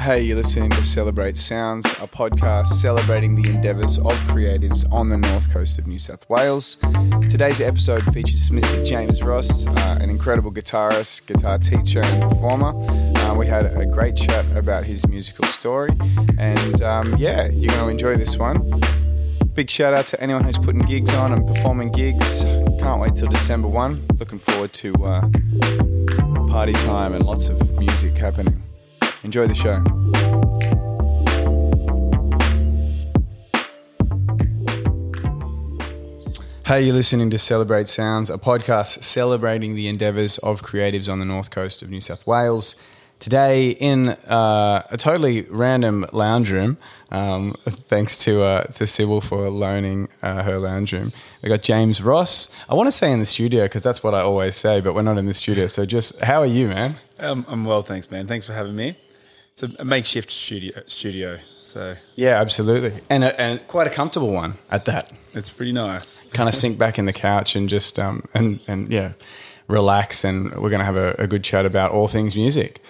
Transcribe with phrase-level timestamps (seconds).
[0.00, 5.18] Hey, you're listening to Celebrate Sounds, a podcast celebrating the endeavours of creatives on the
[5.18, 6.78] north coast of New South Wales.
[7.28, 8.82] Today's episode features Mr.
[8.82, 12.68] James Ross, uh, an incredible guitarist, guitar teacher, and performer.
[13.18, 15.90] Uh, we had a great chat about his musical story,
[16.38, 18.80] and um, yeah, you're going to enjoy this one.
[19.52, 22.42] Big shout out to anyone who's putting gigs on and performing gigs.
[22.80, 24.06] Can't wait till December 1.
[24.18, 25.28] Looking forward to uh,
[26.48, 28.62] party time and lots of music happening.
[29.22, 29.82] Enjoy the show.
[36.66, 41.24] Hey, you're listening to Celebrate Sounds, a podcast celebrating the endeavours of creatives on the
[41.24, 42.76] north coast of New South Wales.
[43.18, 46.78] Today, in uh, a totally random lounge room,
[47.10, 51.12] um, thanks to uh, to Sybil for loaning uh, her lounge room,
[51.42, 52.48] we got James Ross.
[52.70, 55.02] I want to say in the studio because that's what I always say, but we're
[55.02, 55.66] not in the studio.
[55.66, 56.94] So, just how are you, man?
[57.18, 58.26] Um, I'm well, thanks, man.
[58.26, 58.96] Thanks for having me.
[59.62, 60.82] It's a makeshift studio.
[60.86, 65.12] Studio, so Yeah, absolutely, and a, and quite a comfortable one at that.
[65.34, 66.22] it's pretty nice.
[66.32, 69.12] kind of sink back in the couch and just um and and yeah
[69.68, 72.82] relax and we're going to have a, a good chat about all things music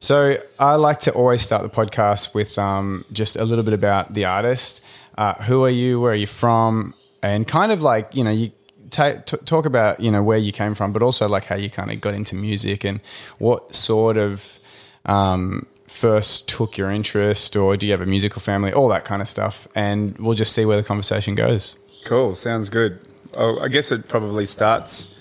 [0.00, 4.14] so i like to always start the podcast with um, just a little bit about
[4.14, 4.82] the artist
[5.16, 8.50] uh, who are you where are you from and kind of like you know you
[8.90, 11.92] t- talk about you know where you came from but also like how you kind
[11.92, 13.00] of got into music and
[13.38, 14.58] what sort of
[15.06, 19.22] um, first took your interest or do you have a musical family all that kind
[19.22, 22.34] of stuff and we'll just see where the conversation goes Cool.
[22.34, 22.98] Sounds good.
[23.36, 25.18] Oh, I guess it probably starts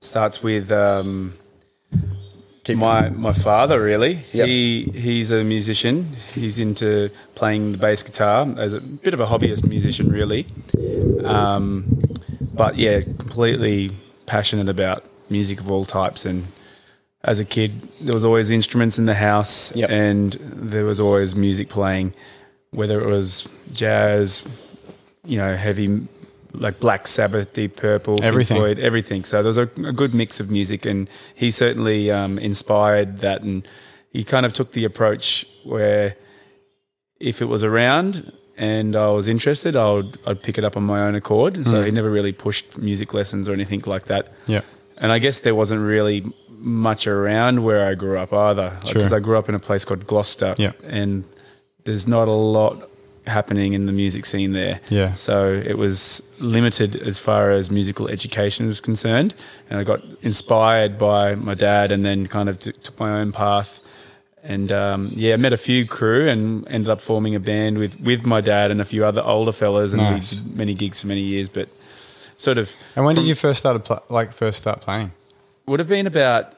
[0.00, 1.34] starts with um,
[2.68, 3.80] my my father.
[3.80, 4.46] Really, Yep.
[4.48, 6.16] he he's a musician.
[6.34, 10.46] He's into playing the bass guitar as a bit of a hobbyist musician, really.
[11.24, 12.02] Um,
[12.52, 13.92] but yeah, completely
[14.26, 16.48] passionate about music of all types and.
[17.24, 19.90] As a kid, there was always instruments in the house, Yep.
[19.90, 22.14] and there was always music playing,
[22.70, 24.44] whether it was jazz,
[25.24, 26.06] you know, heavy
[26.52, 28.56] like Black Sabbath, Deep Purple, Everything.
[28.56, 29.24] Floyd, everything.
[29.24, 33.42] So there was a, a good mix of music, and he certainly um, inspired that.
[33.42, 33.66] And
[34.10, 36.16] he kind of took the approach where
[37.20, 40.84] if it was around and I was interested, I would I'd pick it up on
[40.84, 41.66] my own accord.
[41.66, 44.32] So he never really pushed music lessons or anything like that.
[44.46, 44.60] yeah
[44.98, 46.24] And I guess there wasn't really
[46.58, 48.94] much around where I grew up either, Sure.
[48.94, 50.72] because I grew up in a place called Gloucester, Yeah.
[50.86, 51.24] and
[51.84, 52.88] there's not a lot
[53.26, 54.80] happening in the music scene there.
[54.88, 55.14] Yeah.
[55.14, 59.34] So it was limited as far as musical education is concerned,
[59.68, 63.80] and I got inspired by my dad, and then kind of took my own path.
[64.42, 68.00] And um, yeah, I met a few crew and ended up forming a band with,
[68.00, 70.34] with my dad and a few other older fellas, and Nice.
[70.34, 71.48] we did many gigs for many years.
[71.48, 71.68] But
[72.36, 75.12] sort of And when did you first start pl- like first start playing?
[75.66, 76.52] would have been about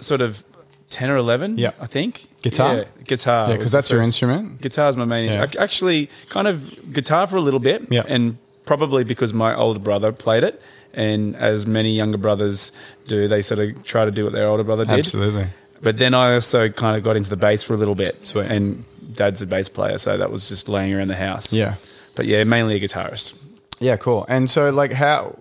[0.00, 0.44] sort of
[0.90, 1.72] 10 or 11 Yeah.
[1.80, 2.74] i think Guitar?
[2.76, 4.60] yeah, guitar Yeah, because that's your instrument.
[4.60, 5.42] guitar's my main Yeah.
[5.42, 5.56] instrument.
[5.56, 8.04] actually kind of guitar for a little bit Yeah.
[8.06, 10.60] and probably because my older brother played it
[10.94, 12.70] and as many younger brothers
[13.08, 15.46] do they sort of try to do what their older brother did Absolutely.
[15.82, 18.46] but then i also kind of got into the bass for a little bit Sweet.
[18.50, 18.84] and
[19.14, 21.74] dad's a bass player so that was just laying around the house Yeah.
[22.14, 23.34] but yeah mainly a guitarist
[23.80, 24.24] Yeah, cool.
[24.28, 25.38] And so, like, how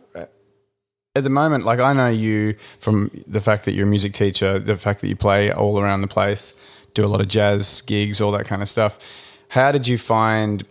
[1.16, 4.60] at the moment, like, I know you from the fact that you're a music teacher,
[4.60, 6.56] the fact that you play all around the place,
[6.94, 8.98] do a lot of jazz gigs, all that kind of stuff.
[9.50, 10.64] How did you find,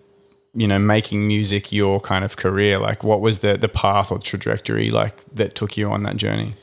[0.55, 2.78] you know, making music your kind of career?
[2.78, 6.55] Like, what was the the path or trajectory like that took you on that journey?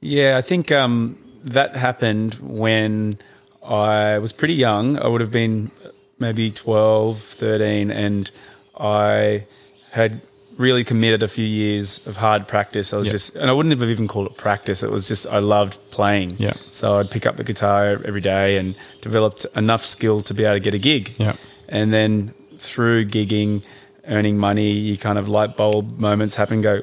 [0.00, 3.18] Yeah, I think um, that happened when
[3.62, 4.98] I was pretty young.
[4.98, 5.70] I would have been
[6.18, 8.30] maybe 12, 13, and
[8.78, 9.46] I
[9.90, 10.20] had
[10.56, 12.92] really committed a few years of hard practice.
[12.92, 14.82] I was just, and I wouldn't have even called it practice.
[14.82, 16.34] It was just, I loved playing.
[16.36, 16.52] Yeah.
[16.70, 20.56] So I'd pick up the guitar every day and developed enough skill to be able
[20.56, 21.14] to get a gig.
[21.16, 21.36] Yeah.
[21.68, 23.62] And then through gigging,
[24.06, 26.60] earning money, you kind of light bulb moments happen.
[26.60, 26.82] Go,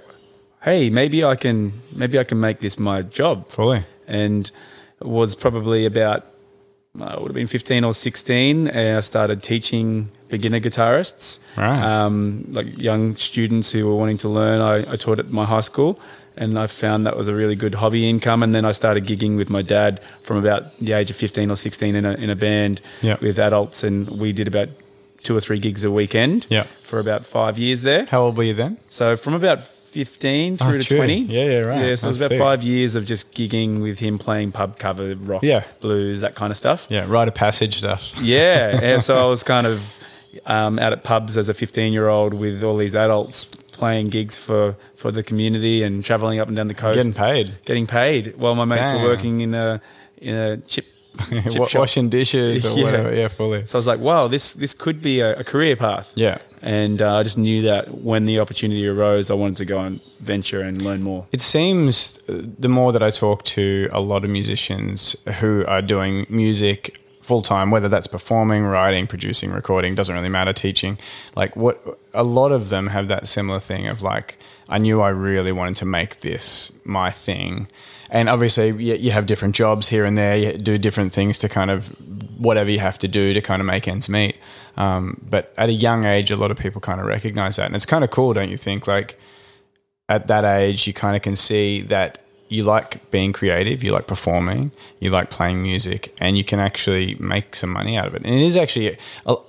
[0.64, 3.48] hey, maybe I can, maybe I can make this my job.
[3.50, 3.84] Fully.
[4.08, 4.50] And
[5.00, 6.26] it was probably about,
[7.00, 11.82] uh, I would have been fifteen or sixteen, and I started teaching beginner guitarists, Right.
[11.84, 14.62] um, like young students who were wanting to learn.
[14.62, 16.00] I, I taught at my high school.
[16.40, 18.44] And I found that was a really good hobby income.
[18.44, 21.56] And then I started gigging with my dad from about the age of 15 or
[21.56, 23.18] 16 in a, in a band Yeah.
[23.20, 23.84] with adults.
[23.84, 24.70] And we did about
[25.24, 26.64] two or three gigs a weekend Yeah.
[26.84, 28.06] for about five years there.
[28.06, 28.78] How old were you then?
[28.88, 30.98] So from about 15 through Oh, to true.
[30.98, 31.22] 20.
[31.24, 31.86] Yeah, yeah, right.
[31.86, 32.40] Yeah, so it was about sick.
[32.40, 35.64] five years of just gigging with him playing pub cover, rock, Yeah.
[35.82, 36.86] blues, that kind of stuff.
[36.90, 38.14] Yeah, rite of passage stuff.
[38.22, 38.80] Yeah.
[38.80, 39.82] yeah so I was kind of
[40.46, 44.38] um, out at pubs as a 15 year old with all these adults playing gigs
[44.38, 46.96] for, for the community and traveling up and down the coast.
[46.96, 47.52] Getting paid.
[47.66, 49.02] Getting paid while my mates Damn.
[49.02, 49.80] were working in a,
[50.18, 50.86] in a chip
[51.50, 52.84] chip washing dishes or Yeah.
[52.86, 53.16] whatever.
[53.16, 53.66] Yeah, fully.
[53.66, 56.14] So I was like, wow, this this could be a, a career path.
[56.16, 56.38] Yeah.
[56.62, 60.00] And uh, I just knew that when the opportunity arose, I wanted to go and
[60.20, 61.26] venture and learn more.
[61.32, 65.82] It seems uh, the more that I talk to a lot of musicians who are
[65.82, 70.98] doing music full time, whether that's performing, writing, producing, recording, doesn't really matter, teaching.
[71.36, 74.40] Like what a lot of them have that similar thing of like,
[74.70, 77.68] I knew I really wanted to make this my thing.
[78.10, 80.38] And obviously, you, you have different jobs here and there.
[80.38, 81.88] You do different things to kind of
[82.40, 84.38] whatever you have to do to kind of make ends meet.
[84.78, 87.76] Um, but at a young age, a lot of people kind of recognize that, and
[87.76, 88.88] it's kind of cool, don't you think?
[88.88, 89.20] Like
[90.08, 94.08] at that age, you kind of can see that you like being creative, you like
[94.08, 98.24] performing, you like playing music, and you can actually make some money out of it.
[98.24, 98.98] And it is actually,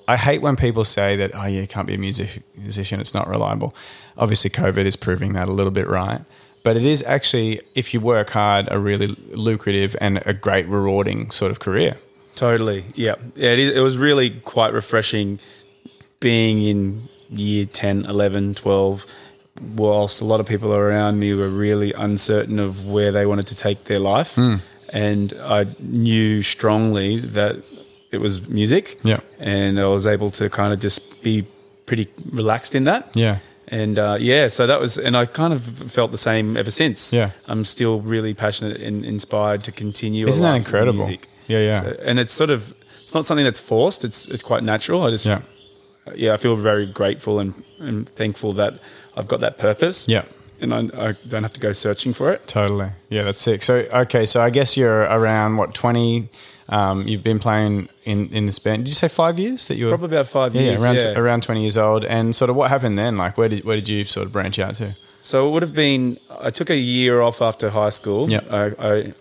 [0.08, 3.28] I hate when people say that, oh, you can't be a music, musician, it's not
[3.28, 3.74] reliable.
[4.16, 6.20] Obviously, COVID is proving that a little bit right.
[6.64, 11.30] But it is actually, if you work hard, a really lucrative and a great rewarding
[11.30, 11.96] sort of career.
[12.34, 12.84] Totally.
[12.94, 13.14] Yeah.
[13.36, 15.38] yeah it, is, it was really quite refreshing
[16.20, 19.06] being in year 10, 11, 12,
[19.74, 23.54] whilst a lot of people around me were really uncertain of where they wanted to
[23.54, 24.34] take their life.
[24.34, 24.56] Hmm.
[24.92, 27.56] And I knew strongly that
[28.10, 28.98] it was music.
[29.02, 29.20] Yeah.
[29.38, 31.44] And I was able to kind of just be
[31.86, 33.14] pretty relaxed in that.
[33.14, 33.38] Yeah.
[33.70, 37.12] And uh, yeah, so that was, and I kind of felt the same ever since.
[37.12, 37.30] Yeah.
[37.46, 40.26] I'm still really passionate and inspired to continue.
[40.26, 41.04] Isn't that incredible?
[41.06, 41.28] Music.
[41.48, 41.80] Yeah, yeah.
[41.82, 42.72] So- and it's sort of,
[43.02, 44.04] it's not something that's forced.
[44.04, 45.02] It's it's quite natural.
[45.04, 45.40] I just, Yeah.
[46.14, 48.74] yeah, I feel very grateful and, and thankful that
[49.18, 50.06] I've got that purpose.
[50.08, 50.24] Yeah.
[50.60, 52.46] And I, I don't have to go searching for it.
[52.46, 52.90] Totally.
[53.10, 53.62] Yeah, that's sick.
[53.62, 56.28] So, okay, so I guess you're around what, 20?
[56.70, 58.84] Um, you've been playing in, in this band.
[58.84, 59.92] Did you say five years that you were?
[59.92, 60.84] Probably about five yeah, years.
[60.84, 61.18] around, yeah.
[61.18, 62.04] around 20 years old.
[62.04, 63.16] And sort of what happened then?
[63.16, 64.94] Like, where did, where did you sort of branch out to?
[65.22, 66.18] So it would have been.
[66.40, 68.30] I took a year off after high school.
[68.30, 68.40] Yeah.
[68.50, 69.12] I, I,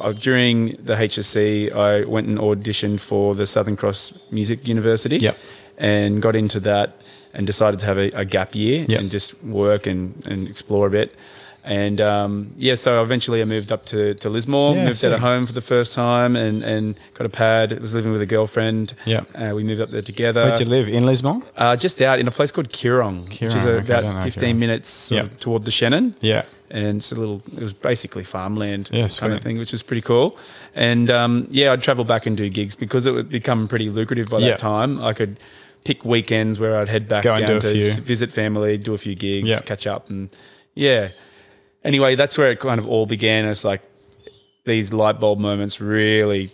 [0.00, 5.18] I during the HSC, I went and auditioned for the Southern Cross Music University.
[5.18, 5.36] Yep.
[5.76, 7.00] And got into that
[7.34, 9.00] and decided to have a, a gap year Yep.
[9.00, 11.14] and just work and, and explore a bit.
[11.66, 15.20] And um, yeah, so eventually I moved up to, to Lismore, Yeah, moved out of
[15.20, 17.80] home for the first time and, and got a pad.
[17.80, 18.92] Was living with a girlfriend.
[19.06, 19.30] Yep.
[19.34, 20.44] Uh, we moved up there together.
[20.44, 20.88] Where'd you live?
[20.90, 21.40] In Lismore?
[21.56, 24.58] Uh, just out in a place called Keerrong, which is okay, about 15 Keerrong.
[24.58, 25.38] minutes Yep.
[25.40, 26.44] toward the Channon Yeah.
[26.70, 29.32] and it's a little it was basically farmland Yeah, kind sweet.
[29.32, 30.36] of thing which is pretty cool
[30.74, 34.28] and um, yeah i'd travel back and do gigs because it would become pretty lucrative
[34.28, 34.50] by Yeah.
[34.50, 35.36] that time i could
[35.84, 38.02] pick weekends where i'd head back Go down do to few.
[38.02, 39.60] visit family do a few gigs Yeah.
[39.60, 40.28] catch up and
[40.74, 41.10] yeah
[41.84, 43.82] anyway that's where it kind of all began it's like
[44.64, 46.50] these light bulb moments really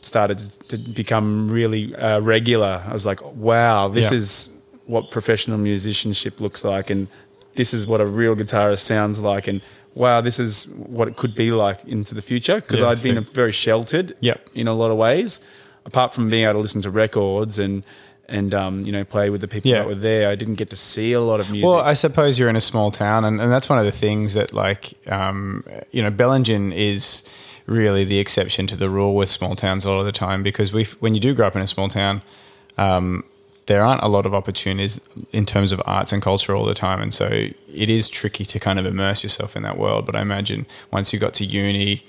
[0.00, 0.38] started
[0.68, 4.16] to become really uh, regular i was like wow this Yeah.
[4.18, 4.50] is
[4.86, 7.06] what professional musicianship looks like and
[7.54, 9.60] this is what a real guitarist sounds like and
[9.94, 13.22] wow this is what it could be like into the future because Yeah, i'd been
[13.32, 14.48] very sheltered Yep.
[14.54, 15.40] in a lot of ways
[15.84, 17.82] apart from being able to listen to records and
[18.32, 19.78] and um, you know play with the people Yeah.
[19.80, 22.38] that were there i didn't get to see a lot of music Well, I suppose
[22.38, 25.64] you're in a small town, and, and that's one of the things that, like, um,
[25.92, 27.22] you know, Bellingen is
[27.66, 30.72] really the exception to the rule with small towns a lot of the time because
[30.72, 32.22] we, when you do grow up in a small town,
[32.78, 33.22] um,
[33.66, 35.00] there aren't a lot of opportunities
[35.32, 38.58] in terms of arts and culture all the time, and so it is tricky to
[38.58, 40.04] kind of immerse yourself in that world.
[40.06, 42.02] But I imagine once you got to uni,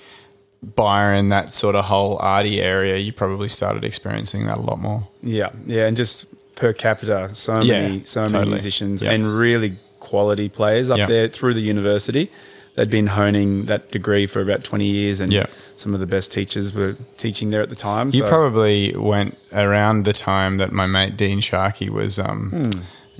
[0.64, 5.06] Byron, that sort of whole arty area, you probably started experiencing that a lot more.
[5.22, 6.26] Yeah, yeah, and just
[6.56, 8.38] per capita, so Yeah, many, so totally.
[8.40, 9.12] many musicians Yeah.
[9.12, 11.06] and really quality players up Yeah.
[11.06, 12.30] there through the university.
[12.76, 15.32] They'd been honing that degree for about twenty years, and
[15.76, 18.10] some of the best teachers were teaching there at the time.
[18.12, 22.18] You so- probably went around the time that my mate Dean Sharkey was.
[22.18, 22.64] Um,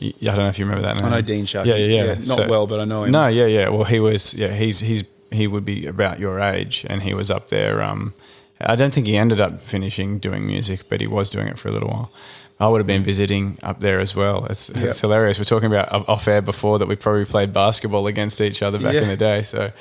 [0.03, 0.97] y- I don't know if you remember that.
[0.97, 1.07] Name.
[1.07, 1.13] Hmm.
[1.13, 1.71] I know Dean Sharkey.
[1.71, 2.15] Yeah, yeah, yeah.
[2.27, 3.13] not well, but I know him.
[3.13, 3.69] No, yeah, yeah.
[3.69, 4.35] Well, he was.
[4.35, 7.83] Yeah, he's he's he would be about your age, and he was up there.
[7.83, 8.15] Um,
[8.61, 11.69] I don't think he ended up finishing doing music, but he was doing it for
[11.69, 12.13] a little while.
[12.61, 14.47] I would have been visiting up there as well.
[14.47, 14.85] It's, Yeah.
[14.85, 15.39] it's hilarious.
[15.39, 18.79] We're talking about off off air before that we probably played basketball against each other
[18.79, 19.03] back Yeah.
[19.03, 19.43] in the day.
[19.43, 19.73] So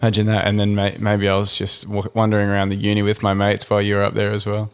[0.00, 0.46] imagine that.
[0.46, 3.82] And then may, maybe I was just wandering around the uni with my mates while
[3.82, 4.70] you were up there as well.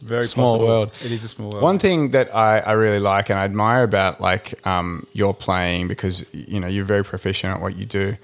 [0.00, 0.66] Very Small possible.
[0.68, 0.92] world.
[1.04, 1.62] It is a small world.
[1.62, 5.88] One thing that I, I really like and I admire about like um, your playing
[5.88, 8.16] because you know you're very proficient at what you do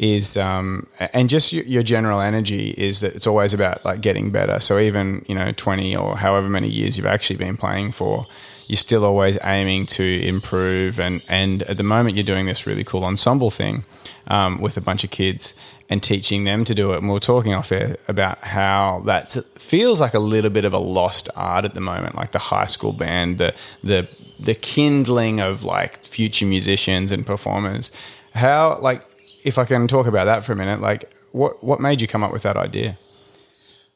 [0.00, 4.58] is um, and just your, general energy is that it's always about like getting better.
[4.58, 8.26] So even you know 20 or however many years you've actually been playing for,
[8.66, 10.98] you're still always aiming to improve.
[10.98, 13.84] And and at the moment you're doing this really cool ensemble thing
[14.28, 15.54] um, with a bunch of kids
[15.90, 17.00] and teaching them to do it.
[17.02, 20.72] And we are talking off air about how that feels like a little bit of
[20.72, 23.54] a lost art at the moment, like the high school band, the
[23.84, 27.92] the the kindling of like future musicians and performers.
[28.32, 29.04] How like
[29.44, 32.22] if I can talk about that for a minute, like what what made you come
[32.22, 32.98] up with that idea?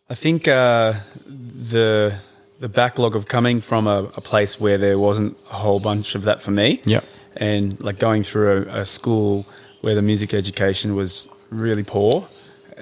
[0.08, 0.94] I think uh,
[1.26, 2.18] the
[2.60, 6.22] the backlog of coming from a, a, place where there wasn't a whole bunch of
[6.24, 6.80] that for me.
[6.84, 7.00] Yeah.
[7.36, 9.44] And like going through a, a school
[9.80, 12.28] where the music education was really poor,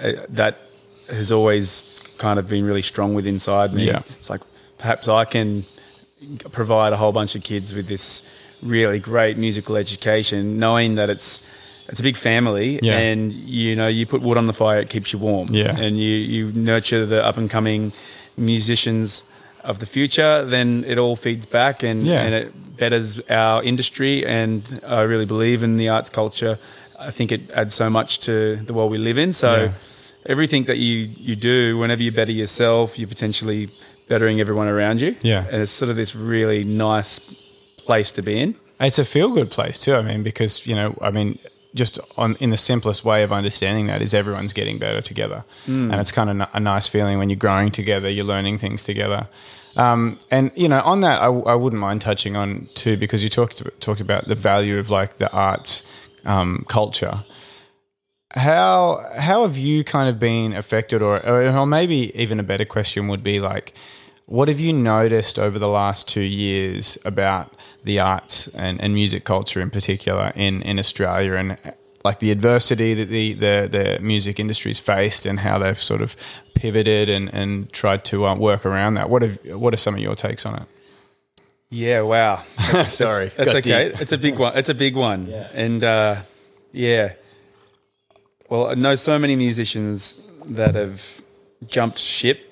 [0.00, 0.58] uh, that
[1.08, 3.86] has always kind of been really strong with inside me.
[3.86, 4.02] Yeah.
[4.18, 4.42] It's like
[4.78, 5.64] perhaps I can
[6.50, 8.22] provide a whole bunch of kids with this
[8.62, 11.42] really great musical education, knowing that it's
[11.92, 12.98] it's a big family, Yeah.
[12.98, 15.76] and you know you put wood on the fire, it keeps you warm, Yeah.
[15.84, 17.92] and you you nurture the up and coming
[18.36, 19.22] musicians
[19.62, 20.44] of the future.
[20.44, 22.22] Then it all feeds back, and Yeah.
[22.24, 24.26] and it betters our industry.
[24.26, 26.58] And I really believe in the arts culture.
[26.98, 29.32] I think it adds so much to the world we live in.
[29.32, 29.50] So.
[29.54, 29.72] Yeah.
[30.24, 33.68] Everything that you, you do, whenever you better yourself, you're potentially
[34.08, 35.16] bettering everyone around you.
[35.20, 35.44] Yeah.
[35.50, 37.18] And it's sort of this really nice
[37.86, 38.54] place to be in.
[38.78, 39.94] It's a feel good place too.
[39.96, 41.40] I mean, because you know, I mean,
[41.74, 45.94] just on in the simplest way of understanding that is everyone's getting better together, and
[46.00, 49.28] it's kind of a nice feeling when you're growing together, you're learning things together.
[49.76, 53.30] Um, and you know, on that, I, I wouldn't mind touching on too because you
[53.30, 55.84] talked talked about the value of like the arts
[56.24, 57.20] um, culture.
[58.32, 63.08] How how have you kind of been affected, or or maybe even a better question
[63.08, 63.74] would be like,
[64.26, 69.24] what have you noticed over the last two years about the arts and, and music
[69.24, 71.58] culture in particular in, in Australia and
[72.04, 76.16] like the adversity that the, the, the music industry's faced and how they've sort of
[76.54, 79.10] pivoted and, and tried to uh, work around that?
[79.10, 80.68] What have what are some of your takes on it?
[81.70, 82.44] Yeah, wow.
[82.88, 83.88] Sorry, That's got okay.
[83.88, 84.00] deep.
[84.00, 84.56] It's a big one.
[84.56, 85.28] It's a big one.
[85.54, 86.22] And uh,
[86.70, 87.14] yeah.
[88.48, 91.22] Well, I know so many musicians that have
[91.66, 92.51] jumped ship,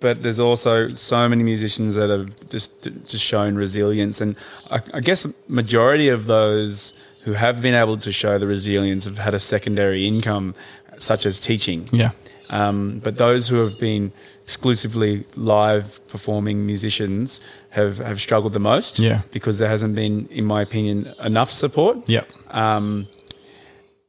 [0.00, 4.20] but there's also so many musicians that have just just shown resilience.
[4.20, 4.36] And
[4.70, 6.92] I, I guess majority of those
[7.24, 10.54] who have been able to show the resilience have had a secondary income,
[10.96, 11.88] such as teaching.
[11.92, 12.10] Yeah,
[12.48, 14.12] Um, but those who have been
[14.42, 17.38] exclusively live performing musicians
[17.70, 18.98] have, have struggled the most.
[18.98, 19.20] Yeah.
[19.30, 21.98] Because there hasn't been, in my opinion, enough support.
[22.08, 22.22] yeah,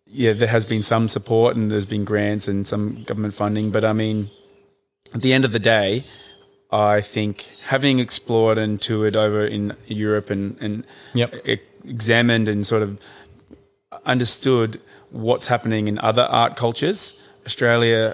[0.06, 3.70] Yeah, there has been some support and there's been grants and some government funding.
[3.70, 4.28] But I mean,
[5.14, 6.04] at the end of the day,
[6.72, 10.86] I think having explored and toured over in Europe and, and
[11.16, 11.36] Yep.
[11.48, 13.00] e- examined and sort of
[14.06, 14.80] understood
[15.12, 17.14] what's happening in other art cultures,
[17.46, 18.14] Australia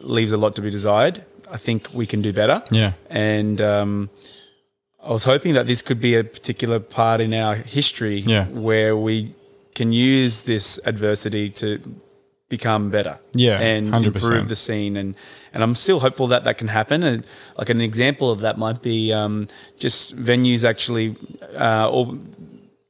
[0.00, 1.24] leaves a lot to be desired.
[1.50, 2.62] I think we can do better.
[2.70, 2.92] Yeah.
[3.10, 4.10] And um,
[5.04, 8.46] I was hoping that this could be a particular part in our history Yeah.
[8.46, 9.34] where we
[9.74, 11.80] can use this adversity to
[12.56, 13.14] become better.
[13.34, 14.06] Yeah, And 100%.
[14.14, 14.94] improve the scene.
[15.00, 15.14] And,
[15.54, 17.02] and I'm still hopeful that that can happen.
[17.02, 17.24] And
[17.58, 19.46] like an example of that might be um,
[19.84, 21.16] just venues actually,
[21.58, 22.02] uh, or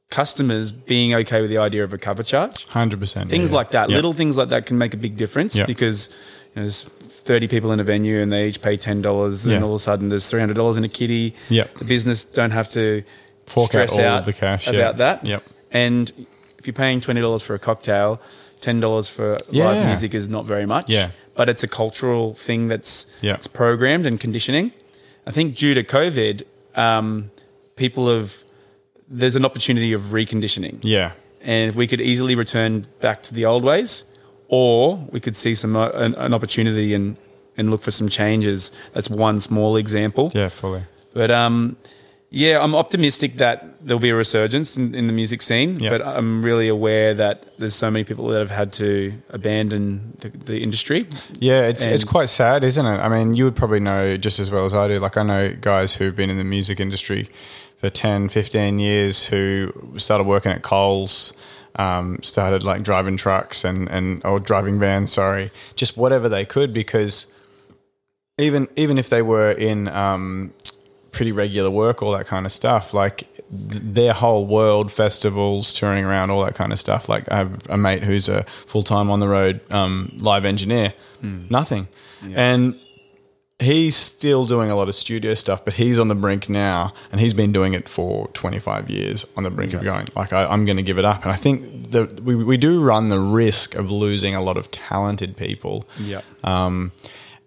[0.09, 3.29] customers being okay with the idea of a cover charge hundred percent.
[3.31, 3.95] things like that Yeah.
[3.95, 5.65] little things like that can make a big difference Yeah.
[5.65, 9.01] because you know, there's 30 people in a venue and they each pay $10
[9.47, 9.55] Yeah.
[9.55, 11.65] and all of a sudden there's $300 in a kitty Yeah.
[11.79, 13.01] the business don't have to
[13.47, 14.73] Fork out stress all out of the cash, yeah.
[14.81, 15.41] about that Yep.
[15.71, 16.11] and
[16.59, 18.21] if you're paying $20 for a cocktail
[18.63, 19.65] $10 for Yeah.
[19.69, 21.09] live music is not very much Yeah.
[21.37, 23.35] but it's a cultural thing that's Yeah.
[23.37, 24.71] it's programmed and conditioning
[25.29, 26.35] i think due to covid
[26.85, 27.07] um,
[27.75, 28.29] people have
[29.19, 31.09] there's an opportunity of reconditioning Yeah,
[31.51, 34.05] and if we could easily return back to the old ways,
[34.47, 34.77] or
[35.11, 37.15] we could see some uh, an, an opportunity and
[37.57, 38.71] and look for some changes.
[38.93, 40.25] That's one small example.
[40.33, 40.81] yeah, fully.
[41.13, 41.75] But um,
[42.35, 45.77] yeah, I'm optimistic that there'll be a resurgence in, in the music scene.
[45.77, 45.91] Yeah.
[45.91, 50.29] But I'm really aware that there's so many people that have had to abandon the,
[50.29, 51.05] the industry.
[51.39, 52.97] Yeah, it's it's quite sad, isn't it?
[52.97, 54.97] I mean, you would probably know just as well as I do.
[54.97, 57.29] Like, I know guys who've been in the music industry
[57.77, 61.33] for 10, 15 years who started working at Coles,
[61.75, 66.73] um, started like driving trucks and, and or driving vans, sorry, just whatever they could
[66.73, 67.27] because
[68.39, 70.51] even even if they were in um,
[71.13, 76.31] pretty regular work, all that kind of stuff, like their whole world, festivals, touring around,
[76.31, 77.07] all that kind of stuff.
[77.07, 80.93] Like I have a mate who's a full time on the road um, live engineer,
[81.21, 81.87] nothing,
[82.35, 82.79] and
[83.59, 87.21] he's still doing a lot of studio stuff, but he's on the brink now, and
[87.21, 90.65] he's been doing it for 25 years on the brink of going, like, I, I'm
[90.65, 91.23] going to give it up.
[91.23, 94.69] And I think that we, we do run the risk of losing a lot of
[94.71, 95.87] talented people.
[95.99, 96.21] Yeah.
[96.43, 96.91] Um,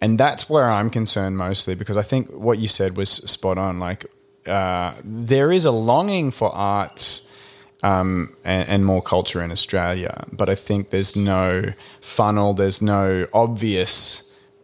[0.01, 3.79] and that's where I'm concerned mostly because I think what you said was spot on.
[3.79, 4.07] Like,
[4.47, 7.27] uh, there is a longing for arts
[7.83, 13.27] um, and, and more culture in Australia, but I think there's no funnel, there's no
[13.33, 14.23] obvious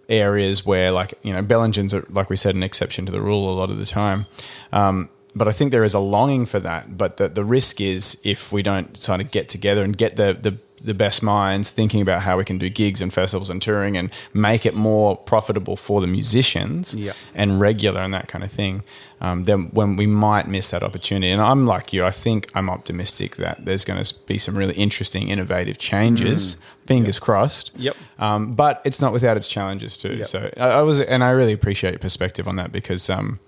[0.08, 3.50] areas where, like, you know, Bellingen's, are, like we said, an exception to the rule
[3.50, 4.26] a lot of the time.
[4.72, 6.98] Um, but I think there is a longing for that.
[6.98, 10.36] But the, the risk is if we don't sort of get together and get the,
[10.40, 13.96] the, the best minds thinking about how we can do gigs and festivals and touring
[13.96, 17.12] and make it more profitable for the musicians Yeah.
[17.34, 18.82] and regular and that kind of thing,
[19.20, 21.30] um, then when we might miss that opportunity.
[21.30, 24.74] And I'm like you, I think I'm optimistic that there's going to be some really
[24.74, 26.56] interesting, innovative changes.
[26.86, 27.70] Fingers crossed.
[27.76, 27.96] Yep.
[28.18, 30.16] Um, but it's not without its challenges too.
[30.16, 30.26] Yep.
[30.26, 33.38] So I, I was, and I really appreciate your perspective on that because, um,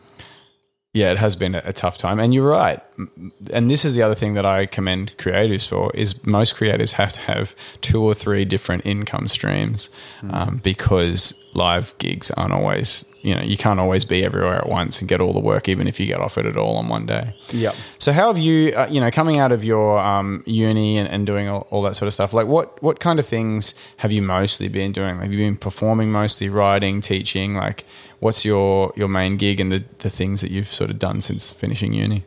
[0.93, 2.21] yeah, it has been a, a tough time.
[2.21, 2.81] And you're right.
[3.53, 7.13] And this is the other thing that I commend creatives for is most creatives have
[7.15, 9.91] to have two or three different income streams
[10.31, 15.01] um, because live gigs aren't always, you know, you can't always be everywhere at once
[15.01, 17.35] and get all the work, even if you get offered it all on one day.
[17.51, 17.75] Yep.
[17.99, 21.27] So how have you, uh, you know, coming out of your um, uni and, and
[21.27, 22.33] doing all, all that sort of stuff?
[22.33, 25.17] Like, what what kind of things have you mostly been doing?
[25.19, 27.55] Have you been performing mostly, writing, teaching?
[27.55, 27.85] Like,
[28.21, 31.51] what's your your main gig and the the things that you've sort of done since
[31.51, 32.23] finishing uni?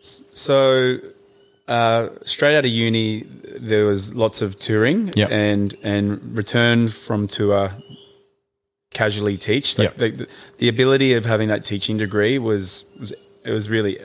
[0.00, 0.98] So,
[1.68, 3.24] uh, straight out of uni,
[3.58, 5.30] there was lots of touring Yep.
[5.30, 7.72] and and returned from tour
[8.92, 9.78] casually teach.
[9.78, 9.96] Like Yep.
[9.96, 10.28] the, the,
[10.58, 13.12] the ability of having that teaching degree was, was
[13.44, 13.98] it was really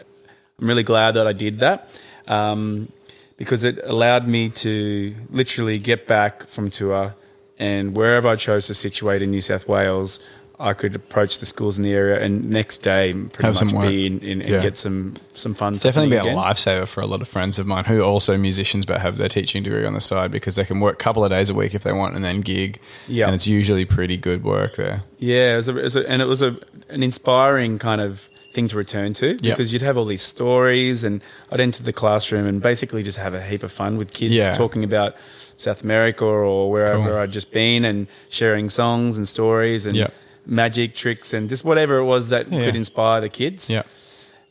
[0.60, 1.90] I'm really glad that I did that
[2.28, 2.90] um,
[3.38, 7.16] because it allowed me to literally get back from tour
[7.58, 10.20] and wherever I chose to situate in New South Wales.
[10.60, 14.06] I could approach the schools in the area and next day pretty Have much be
[14.08, 14.62] in, in, and Yeah.
[14.62, 15.74] get some some fun.
[15.74, 18.04] It's definitely been happening a lifesaver for a lot of friends of mine who are
[18.04, 21.04] also musicians but have their teaching degree on the side because they can work a
[21.04, 22.80] couple of days a week if they want and then gig.
[23.08, 23.26] Yeah.
[23.26, 25.04] and it's usually pretty good work there.
[25.20, 26.56] Yeah, it was a, it was a, and it was a,
[26.90, 31.22] an inspiring kind of thing to return to because you'd have all these stories, and
[31.52, 34.54] I'd enter the classroom and basically just have a heap of fun with kids Yeah.
[34.54, 35.16] talking about
[35.58, 37.18] South America or wherever Cool.
[37.18, 40.08] I'd just been and sharing songs and stories and Yeah.
[40.46, 42.66] Magic tricks and just whatever it was that Yeah.
[42.66, 43.70] could inspire the kids.
[43.70, 43.84] Yeah,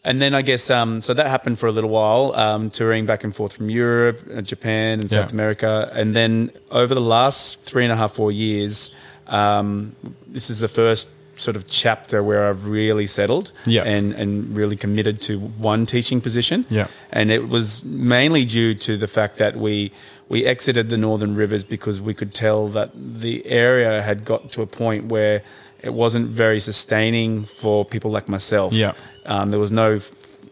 [0.04, 3.24] And then I guess um, so that happened for a little while, um, touring back
[3.24, 5.34] and forth from Europe, uh, Japan, and South Yeah.
[5.34, 5.90] America.
[5.94, 8.90] And then over the last three and a half, four years,
[9.28, 9.94] um,
[10.26, 13.82] this is the first sort of chapter where I've really settled Yeah.
[13.82, 16.64] and, and really committed to one teaching position.
[16.70, 16.86] Yeah.
[17.10, 19.90] And it was mainly due to the fact that we
[20.26, 24.62] we exited the Northern Rivers because we could tell that the area had got to
[24.62, 25.42] a point where
[25.84, 28.72] it wasn't very sustaining for people like myself.
[28.72, 28.92] Yeah.
[29.26, 30.10] Um, there was no f-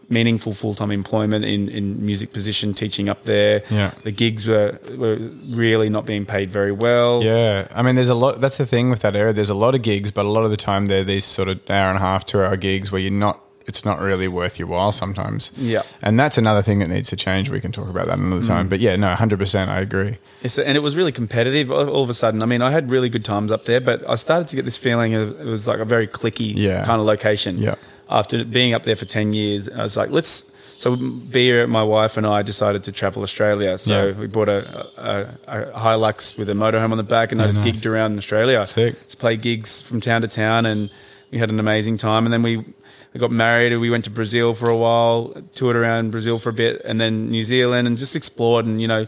[0.09, 3.63] meaningful full time employment in, in music position teaching up there.
[3.69, 3.91] Yeah.
[4.03, 5.15] The gigs were, were
[5.49, 7.23] really not being paid very well.
[7.23, 8.41] Yeah, I mean, there's a lot.
[8.41, 9.33] That's the thing with that area.
[9.33, 11.59] There's a lot of gigs, but a lot of the time they're these sort of
[11.69, 13.39] hour and a half, two hour gigs where you're not.
[13.65, 15.51] It's not really worth your while sometimes.
[15.57, 15.83] Yeah.
[16.01, 17.49] and that's another thing that needs to change.
[17.49, 18.47] We can talk about that another Mm.
[18.47, 18.67] time.
[18.69, 20.17] But yeah, no, hundred percent, I agree.
[20.41, 22.41] It's, and it was really competitive all, of a sudden.
[22.43, 24.75] I mean, I had really good times up there, but I started to get this
[24.77, 26.83] feeling of it was like a very clicky Yeah.
[26.85, 27.57] kind of location.
[27.57, 27.75] Yeah.
[28.09, 30.45] After being up there for 10 years, I was like, let's.
[30.77, 33.77] So, Bea, my wife, and I decided to travel Australia.
[33.77, 34.11] So, Yeah.
[34.19, 37.59] we bought a, a, a Hilux with a motorhome on the back, and I just
[37.61, 37.71] nice.
[37.71, 38.65] gigged around Australia.
[38.65, 39.01] Sick.
[39.05, 40.89] Just played gigs from town to town, and
[41.31, 42.25] we had an amazing time.
[42.25, 42.65] And then we,
[43.13, 46.53] we got married, we went to Brazil for a while, toured around Brazil for a
[46.53, 48.65] bit, and then New Zealand, and just explored.
[48.65, 49.05] And, you know,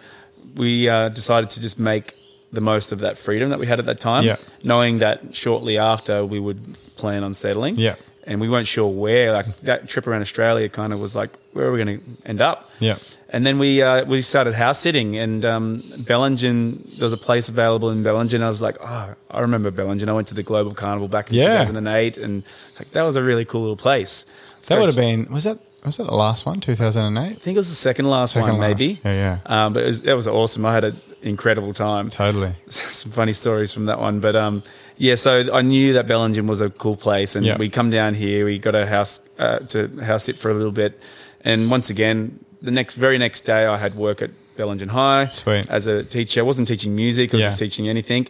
[0.56, 2.14] we uh, decided to just make
[2.54, 4.38] the most of that freedom that we had at that time, Yeah.
[4.64, 7.76] knowing that shortly after we would plan on settling.
[7.78, 7.96] Yeah.
[8.28, 9.34] And we weren't sure where.
[9.34, 12.42] Like that trip around Australia kind of was like, where are we going to end
[12.42, 12.70] up?
[12.80, 12.98] Yeah.
[13.30, 16.84] And then we uh, we started house sitting, and um, Bellingen.
[16.98, 18.42] There was a place available in Bellingen.
[18.42, 20.08] I was like, oh, I remember Bellingen.
[20.08, 21.60] I went to the Global Carnival back in Yeah.
[21.66, 24.26] 2008, and it's like that was a really cool little place.
[24.68, 25.26] That would have been.
[25.32, 25.60] Was that?
[25.84, 26.60] Was that the last one?
[26.62, 27.20] 2008?
[27.22, 28.80] I think it was the second last Second one, last.
[28.80, 29.00] maybe.
[29.06, 29.66] Yeah, yeah.
[29.66, 30.66] Um, but it was, that was awesome.
[30.66, 32.10] I had an incredible time.
[32.10, 32.56] Totally.
[32.68, 34.20] some funny stories from that one.
[34.20, 34.64] But um,
[34.98, 37.58] yeah, so I knew that Bellingen was a cool place, and Yeah.
[37.58, 38.46] we come down here.
[38.46, 41.00] We got a house uh, to house it for a little bit,
[41.42, 45.66] and once again, the next very next day, I had work at Bellingen High Sweet.
[45.70, 46.40] as a teacher.
[46.42, 47.50] I wasn't teaching music; I was Yeah.
[47.50, 48.28] just teaching anything.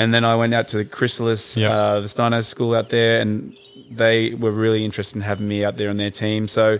[0.00, 1.70] And then I went out to the Chrysalis, Yeah.
[1.76, 3.54] uh, the Steiner School out there, and
[3.90, 6.46] they were really interested in having me out there on their team.
[6.46, 6.78] So.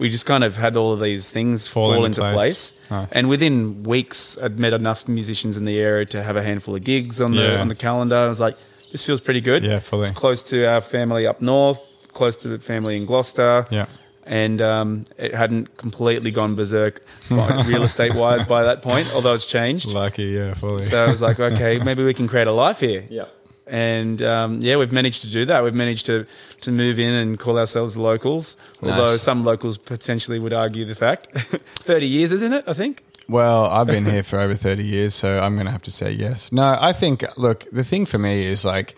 [0.00, 2.70] We just kind of had all of these things Fall fall, into into place.
[2.70, 3.08] place, Nice.
[3.16, 6.84] and within weeks, I'd met enough musicians in the area to have a handful of
[6.84, 8.14] gigs on the on the calendar.
[8.14, 8.56] I was like,
[8.92, 9.64] this feels pretty good.
[9.64, 10.02] Yeah, fully.
[10.06, 13.64] It's close to our family up north, close to the family in Gloucester.
[13.72, 13.86] Yeah.
[14.30, 19.46] And um, it hadn't completely gone berserk real estate wise by that point, although it's
[19.46, 19.94] changed.
[19.94, 20.24] Lucky.
[20.24, 20.52] Yeah.
[20.52, 20.82] Fully.
[20.82, 23.04] So I was like, okay, maybe we can create a life here.
[23.08, 23.24] yeah.
[23.66, 25.62] And um, yeah, we've managed to do that.
[25.62, 26.26] We've managed to,
[26.62, 31.32] to move in and call ourselves locals, although some locals potentially would argue the fact.
[31.36, 32.64] 30 years, isn't it?
[32.66, 33.02] I think.
[33.28, 36.12] Well, I've been here for over 30 years, so I'm going to have to say
[36.12, 36.50] yes.
[36.50, 38.94] No, I think, look, the thing for me is like,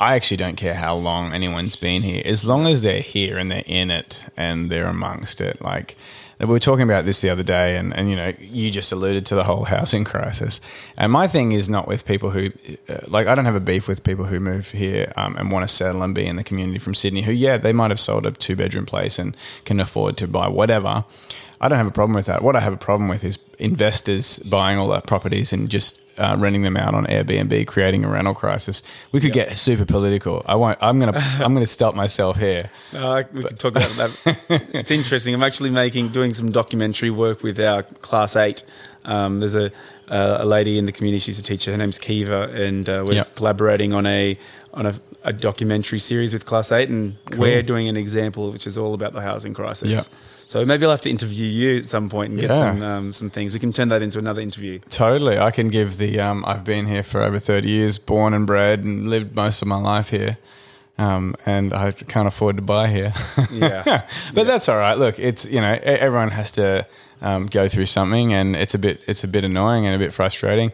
[0.00, 3.50] I actually don't care how long anyone's been here, as long as they're here and
[3.50, 5.60] they're in it and they're amongst it.
[5.60, 5.96] Like
[6.38, 9.26] we were talking about this the other day, and, and you know, you just alluded
[9.26, 10.60] to the whole housing crisis.
[10.96, 12.52] And my thing is not with people who,
[12.88, 15.68] uh, like, I don't have a beef with people who move here um, and want
[15.68, 17.22] to settle and be in the community from Sydney.
[17.22, 20.46] Who, yeah, they might have sold a two bedroom place and can afford to buy
[20.46, 21.04] whatever.
[21.60, 22.42] I don't have a problem with that.
[22.42, 26.36] What I have a problem with is investors buying all that properties and just uh,
[26.38, 28.82] renting them out on Airbnb, creating a rental crisis.
[29.12, 30.42] We could get super political.
[30.46, 30.78] I won't.
[30.80, 31.12] I'm gonna.
[31.38, 32.70] I'm gonna stop myself here.
[32.92, 34.40] Uh, we could talk about that.
[34.74, 35.34] it's interesting.
[35.34, 38.64] I'm actually making doing some documentary work with our class eight.
[39.04, 39.70] Um, there's a
[40.08, 41.20] a lady in the community.
[41.20, 41.70] She's a teacher.
[41.70, 43.36] Her name's Kiva, and uh, we're Yep.
[43.36, 44.36] collaborating on a
[44.74, 48.76] on a, a documentary series with class eight, and we're doing an example which is
[48.76, 49.88] all about the housing crisis.
[49.90, 50.04] Yep.
[50.48, 52.56] So maybe I'll have to interview you at some point and get Yeah.
[52.56, 53.52] some um, some things.
[53.52, 54.78] We can turn that into another interview.
[54.88, 55.36] Totally.
[55.38, 56.18] I can give the.
[56.20, 59.68] Um, I've been here for over 30 years, born and bred, and lived most of
[59.68, 60.38] my life here.
[60.96, 63.12] Um, and I can't afford to buy here.
[63.52, 64.06] Yeah.
[64.34, 64.96] but that's all right.
[64.96, 66.86] Look, it's you know everyone has to
[67.20, 70.14] um, go through something, and it's a bit it's a bit annoying and a bit
[70.14, 70.72] frustrating.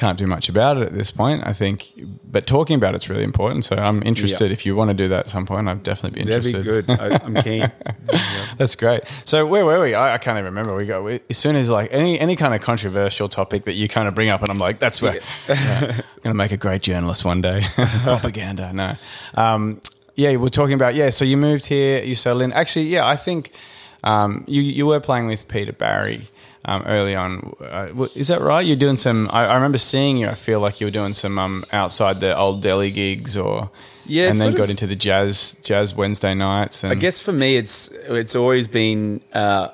[0.00, 1.92] Can't do much about it at this point, I think.
[2.24, 3.66] But talking about it's really important.
[3.66, 4.46] So I'm interested.
[4.46, 4.54] Yeah.
[4.54, 6.88] If you want to do that at some point, I'd definitely be That'd interested.
[6.88, 6.98] be good.
[6.98, 7.70] I, I'm keen.
[8.56, 9.02] That's great.
[9.26, 9.92] So where were we?
[9.94, 10.74] I, I can't even remember.
[10.74, 14.08] We we, as soon as like any any kind of controversial topic that you kind
[14.08, 17.26] of bring up, and I'm like, that's where yeah, I'm gonna make a great journalist
[17.26, 17.62] one day.
[18.02, 18.94] Propaganda, no.
[19.34, 19.82] Um,
[20.14, 21.10] yeah, we're talking about yeah.
[21.10, 22.54] So you moved here, you settled in.
[22.54, 23.52] Actually, yeah, I think
[24.02, 26.22] um, you you were playing with Peter Barry.
[26.66, 28.60] Um, early on, uh, is that right?
[28.60, 29.30] You're doing some.
[29.32, 30.28] I, I remember seeing you.
[30.28, 33.70] I feel like you were doing some um, outside the old deli gigs, or
[34.04, 36.84] Yeah, and then got of- into the jazz jazz Wednesday nights.
[36.84, 39.68] And I guess for me, it's it's always been, uh,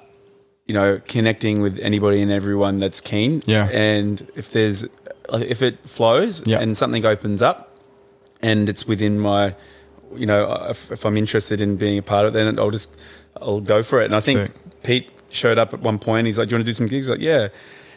[0.69, 3.43] you know, connecting with anybody and everyone that's keen.
[3.47, 3.69] Yeah.
[3.73, 4.85] And if there's,
[5.33, 6.61] if it flows Yeah.
[6.61, 7.77] and something opens up,
[8.43, 9.57] and it's within my,
[10.15, 12.91] you know, if, if I'm interested in being a part of it, then I'll just
[13.43, 14.05] I'll go for it.
[14.05, 14.83] And I think Sick.
[14.85, 16.27] Pete showed up at one point.
[16.27, 17.49] He's like, "Do you want to do some gigs?" Like, yeah.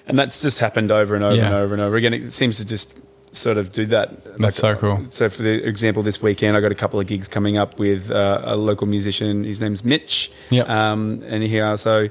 [0.08, 1.46] And that's just happened over and over Yeah.
[1.48, 2.14] and over and over again.
[2.14, 2.94] It seems to just
[3.32, 4.38] sort of do that.
[4.40, 5.06] That's so cool.
[5.10, 8.10] So, for the example, this weekend I got a couple of gigs coming up with
[8.10, 9.44] uh, a local musician.
[9.44, 10.32] His name's Mitch.
[10.50, 10.68] Yep.
[10.68, 12.10] Um, and he also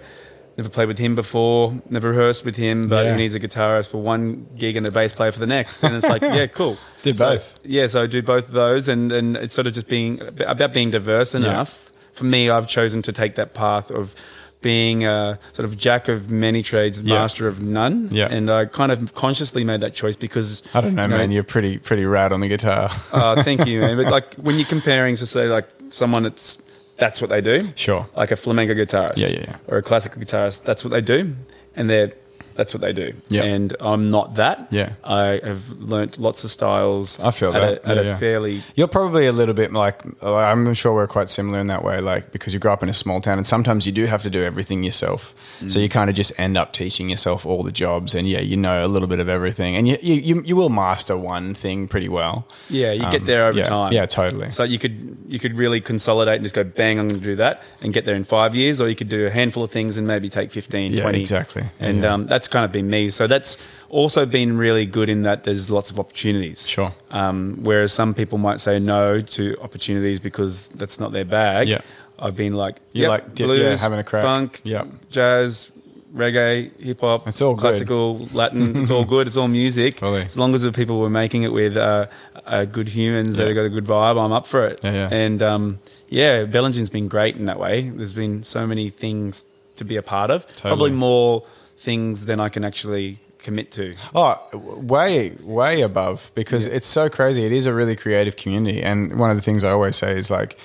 [0.57, 3.13] never played with him before, never rehearsed with him, but Yeah.
[3.13, 5.83] he needs a guitarist for one gig and a bass player for the next.
[5.85, 6.77] And it's like, yeah, cool.
[7.03, 7.55] Did So- both.
[7.65, 10.73] Yeah, so I do both of those, and and it's sort of just being about
[10.73, 11.91] being diverse enough.
[12.13, 14.15] For me, I've chosen to take that path of
[14.61, 17.15] being a sort of jack of many trades, Yeah.
[17.21, 18.09] master of none.
[18.11, 18.27] Yeah.
[18.29, 21.31] And I kind of consciously made that choice because I don't know, you man.
[21.31, 22.91] You're pretty pretty rad on the guitar.
[23.13, 23.97] uh, thank you, man.
[23.97, 26.59] But like when you're comparing to say like someone that's
[26.97, 28.09] that's what they do, Sure.
[28.17, 29.57] like a flamenco guitarist, Yeah, yeah, yeah.
[29.69, 31.37] or a classical guitarist, that's what they do,
[31.77, 32.13] and they're
[32.59, 33.15] that's what they do.
[33.29, 33.45] Yeah.
[33.45, 34.69] And I'm not that.
[34.71, 34.93] Yeah.
[35.05, 37.19] I have learnt lots of styles.
[37.21, 37.85] I feel at that.
[37.85, 38.17] a, at Yeah, a yeah.
[38.19, 42.01] fairly You're probably a little bit like I'm sure we're quite similar in that way,
[42.01, 44.31] like because you grew up in a small town, and sometimes you do have to
[44.31, 45.35] do everything yourself.
[45.61, 45.71] Mm.
[45.71, 48.57] So you kind of just end up teaching yourself all the jobs, and yeah, you
[48.57, 51.89] know a little bit of everything, and you you, you, you will master one thing
[51.89, 52.47] pretty well.
[52.69, 52.93] yeah.
[52.93, 53.93] You Um, get there over yeah, time.
[53.93, 54.51] Yeah, totally.
[54.51, 57.37] So you could you could really consolidate and just go bang, I'm going to do
[57.37, 59.97] that and get there in five years, or you could do a handful of things
[59.97, 61.21] and maybe take 15, Yeah, 20.
[61.21, 61.65] exactly.
[61.79, 63.11] And um, that's kind of been me.
[63.11, 63.57] So that's
[63.89, 66.69] also been really good in that there's lots of opportunities.
[66.69, 66.93] Sure.
[67.11, 71.69] Um, whereas some people might say no to opportunities because that's not their bag.
[71.69, 71.79] Yeah.
[72.19, 74.25] I've been like, You yep, like dip- blues, yeah, having a crack.
[74.25, 74.87] funk, Yep.
[75.11, 75.71] jazz,
[76.15, 77.61] reggae, hip hop, It's all good.
[77.61, 78.77] classical, Latin.
[78.83, 79.27] it's all good.
[79.29, 79.97] It's all music.
[79.97, 80.23] Totally.
[80.23, 82.09] As long as the people we're making it with are,
[82.47, 84.81] are good humans that have got a good vibe, I'm up for it.
[84.83, 85.09] Yeah, yeah.
[85.13, 87.89] And um, yeah, Bellingen's been great in that way.
[87.91, 89.45] There's been so many things
[89.77, 90.45] to be a part of.
[90.47, 90.71] Totally.
[90.71, 91.45] Probably more
[91.79, 93.95] things than I can actually commit to.
[94.15, 97.45] Oh, way, way above because it's so crazy.
[97.45, 98.83] It is a really creative community.
[98.83, 100.59] And one of the things I always say is like,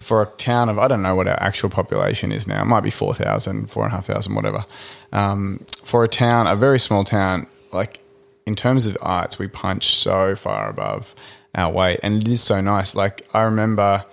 [0.00, 2.82] for a town of, I don't know what our actual population is now, it might
[2.82, 4.66] be 4,000, 4,500, whatever.
[5.12, 8.00] Um, for a town, a very small town, like
[8.44, 11.14] in terms of arts, we punch so far above
[11.54, 12.00] our weight.
[12.02, 12.94] And it is so nice.
[12.94, 14.04] Like, I remember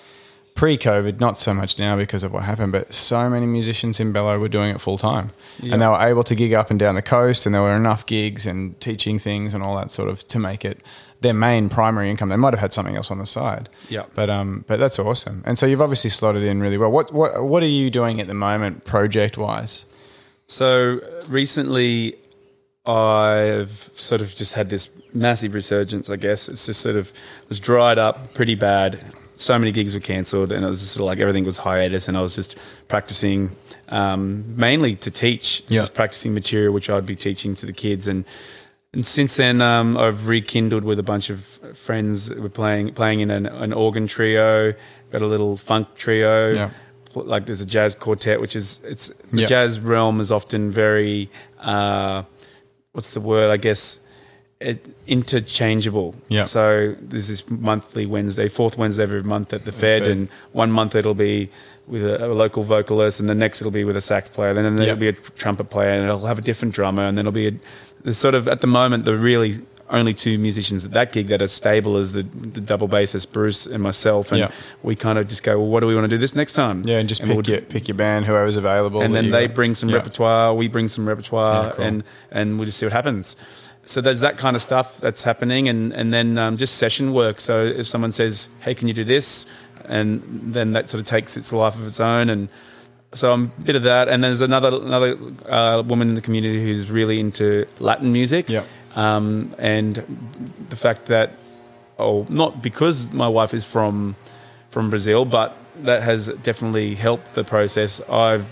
[0.62, 4.12] pre COVID, not so much now because of what happened, but so many musicians in
[4.12, 5.32] Bello were doing it full time.
[5.58, 5.74] Yeah.
[5.74, 8.06] And they were able to gig up and down the coast, and there were enough
[8.06, 10.84] gigs and teaching things and all that sort of to make it
[11.22, 12.30] their main primary income.
[12.30, 13.70] They might have had something else on the side.
[13.90, 14.04] Yeah.
[14.14, 15.42] But um, but that's awesome.
[15.48, 16.92] And so you've obviously slotted in really well.
[16.92, 19.86] What what what are you doing at the moment, project wise?
[20.46, 22.18] So uh, recently,
[22.86, 26.08] I've sort of just had this massive resurgence.
[26.12, 27.12] I guess it's just sort of
[27.50, 29.04] was dried up pretty bad.
[29.42, 32.08] So many gigs were cancelled, and it was just sort of like everything was hiatus.
[32.08, 33.56] And I was just practicing
[33.90, 35.82] um, mainly to teach, Yeah.
[35.82, 38.08] just practicing material which I'd be teaching to the kids.
[38.08, 38.24] And
[38.94, 41.40] and since then, um, I've rekindled with a bunch of
[41.76, 42.30] friends.
[42.30, 44.74] We're playing playing in an, an organ trio,
[45.12, 46.54] got a little funk trio.
[46.54, 46.70] Yeah.
[47.16, 49.48] Like there's a jazz quartet, which is it's the Yeah.
[49.48, 52.24] jazz realm is often very uh,
[52.92, 53.50] what's the word?
[53.52, 54.00] I guess
[54.62, 56.16] it, interchangeable.
[56.28, 56.44] Yeah.
[56.46, 60.12] So there's this monthly Wednesday, fourth Wednesday of every month at the Fed, Fed.
[60.12, 61.50] and one month it'll be
[61.88, 64.76] with a, a local vocalist, and the next it'll be with a sax player, then
[64.76, 64.96] there'll Yeah.
[64.96, 67.54] be a trumpet player, and it'll have a different drummer, and then it'll be a,
[68.04, 69.56] the sort of at the moment the really
[69.90, 73.66] only two musicians at that gig that are stable is the, the double bassist Bruce
[73.66, 74.52] and myself, and Yeah.
[74.84, 76.84] we kind of just go, well, what do we want to do this next time?
[76.86, 79.02] Yeah, and just pick we'll your pick your band, whoever's available.
[79.02, 79.98] and then you they bring some Yeah.
[79.98, 81.86] repertoire, we bring some repertoire, Yeah, cool.
[81.86, 83.36] and and we'll just see what happens.
[83.92, 87.40] So there's that kind of stuff that's happening, and and then um, just session work.
[87.42, 89.46] So if someone says, "Hey, can you do this?"
[89.86, 90.22] and
[90.54, 92.48] then that sort of takes its life of its own, and
[93.14, 94.08] so I'm a bit of that.
[94.08, 95.18] And then there's another another
[95.50, 98.64] uh, woman in the community who's really into Latin music, Yeah.
[98.96, 99.96] um, and
[100.70, 101.32] the fact that
[102.00, 104.16] oh, not because my wife is from
[104.70, 108.02] from Brazil, but that has definitely helped the process.
[108.10, 108.46] I've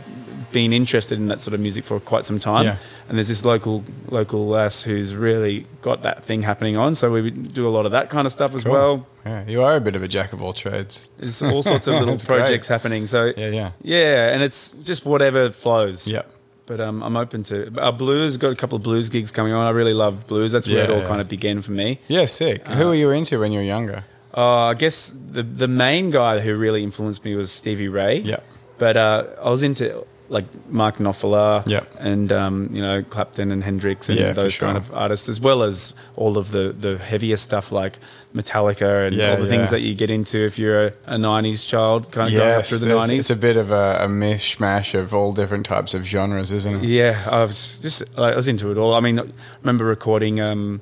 [0.51, 2.77] been interested in that sort of music for quite some time, Yeah.
[3.07, 6.95] and there's this local local lass who's really got that thing happening on.
[6.95, 8.73] So we do a lot of that kind of stuff as Cool.
[8.73, 9.07] well.
[9.25, 11.09] Yeah, you are a bit of a jack of all trades.
[11.17, 12.39] There's all sorts of little That's great.
[12.39, 13.07] projects happening.
[13.07, 13.71] So Yeah, yeah.
[13.81, 16.07] yeah, and it's just whatever flows.
[16.07, 16.23] Yeah.
[16.65, 18.37] But um, I'm open to uh, blues.
[18.37, 19.65] Got a couple of blues gigs coming on.
[19.65, 20.51] I really love blues.
[20.51, 21.07] That's where it all yeah.
[21.07, 21.99] kind of began for me.
[22.07, 22.67] Yeah, sick.
[22.67, 24.03] Who were you into when you were younger?
[24.37, 28.19] Uh, I guess the the main guy who really influenced me was Stevie Ray.
[28.19, 28.41] Yeah.
[28.77, 31.67] But uh, I was into like Mark Knopfler.
[31.67, 31.81] Yeah.
[31.99, 34.67] And um, you know Clapton and Hendrix and Yeah, those sure.
[34.67, 37.97] kind of artists, as well as all of the the heavier stuff like
[38.33, 41.67] Metallica and Yeah, all the things that you get into if you're a, a '90s
[41.67, 43.19] child, kind of growing up through the '90s.
[43.19, 46.83] it's a bit of a, a mishmash of all different types of genres, isn't it?
[46.83, 48.93] Yeah, I was just I was into it all.
[48.93, 49.23] I mean, I
[49.61, 50.81] remember recording um,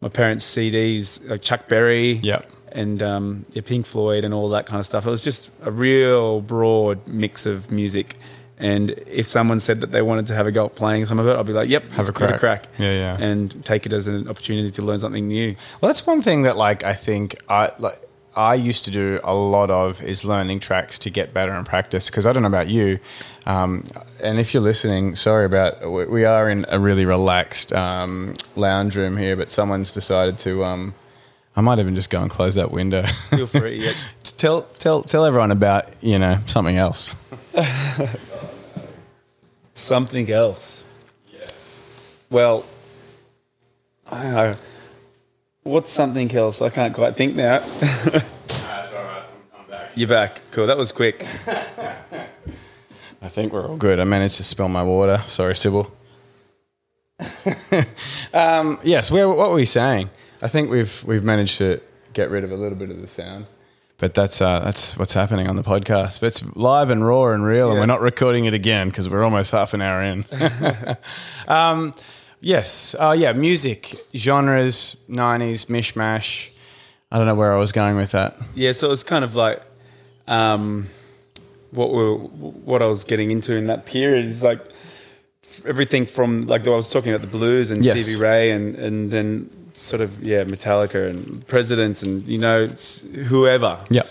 [0.00, 2.42] my parents' CDs, like Chuck Berry, Yeah.
[2.72, 5.06] and um, yeah, Pink Floyd, and all that kind of stuff.
[5.06, 8.16] It was just a real broad mix of music.
[8.62, 11.26] And if someone said that they wanted to have a go at playing some of
[11.26, 12.68] it, I'd be like, "Yep, Have let's a crack.
[12.78, 13.16] Yeah, yeah.
[13.20, 15.56] and take it as an opportunity to learn something new.
[15.80, 18.00] Well, that's one thing that like I think I like
[18.36, 22.08] I used to do a lot of is learning tracks to get better in practice
[22.08, 23.00] because I don't know about you,
[23.46, 23.82] um,
[24.22, 28.94] and if you're listening, sorry about we we are in a really relaxed um, lounge
[28.94, 30.64] room here, but someone's decided to.
[30.64, 30.94] Um,
[31.56, 33.02] I might even just go and close that window.
[33.30, 33.84] Feel free.
[33.84, 33.92] yeah.
[34.22, 37.16] tell tell tell everyone about you know something else.
[39.74, 40.84] Something else.
[41.32, 41.80] Yes.
[42.30, 42.64] Well,
[44.10, 44.54] I don't know.
[45.64, 46.60] What's something else?
[46.60, 47.60] I can't quite think now.
[47.60, 49.22] That's all right.
[49.56, 49.90] I'm back.
[49.94, 50.42] You're back.
[50.50, 50.66] Cool.
[50.66, 51.26] That was quick.
[53.22, 54.00] I think we're all good.
[54.00, 55.18] I managed to spill my water.
[55.26, 55.90] Sorry, Sybil.
[58.34, 60.10] um, yes, where, what were we saying?
[60.42, 61.80] I think we've we've managed to
[62.12, 63.46] get rid of a little bit of the sound,
[64.02, 66.18] but that's uh, that's what's happening on the podcast.
[66.18, 69.22] But it's live and raw and real, and we're not recording it again because we're
[69.22, 70.24] almost half an hour in.
[71.46, 71.94] um,
[72.40, 76.50] yes, uh, yeah, music genres, nineties mishmash.
[77.12, 78.34] I don't know where I was going with that.
[78.56, 79.62] Yeah, so it's kind of like
[80.26, 80.88] um,
[81.70, 84.66] what we what I was getting into in that period is like
[85.64, 88.02] everything from like I was talking about the blues and Yes.
[88.02, 93.00] Stevie Ray and and then sort of yeah Metallica and Presidents and you know it's
[93.26, 94.02] whoever Yeah.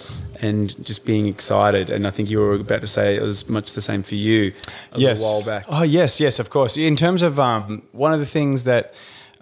[0.41, 3.74] and just being excited and I think you were about to say it was much
[3.74, 4.54] the same for you
[4.91, 5.21] a yes.
[5.21, 5.65] while back.
[5.69, 6.78] Oh, yes, yes, of course.
[6.78, 8.93] In terms of um, one of the things that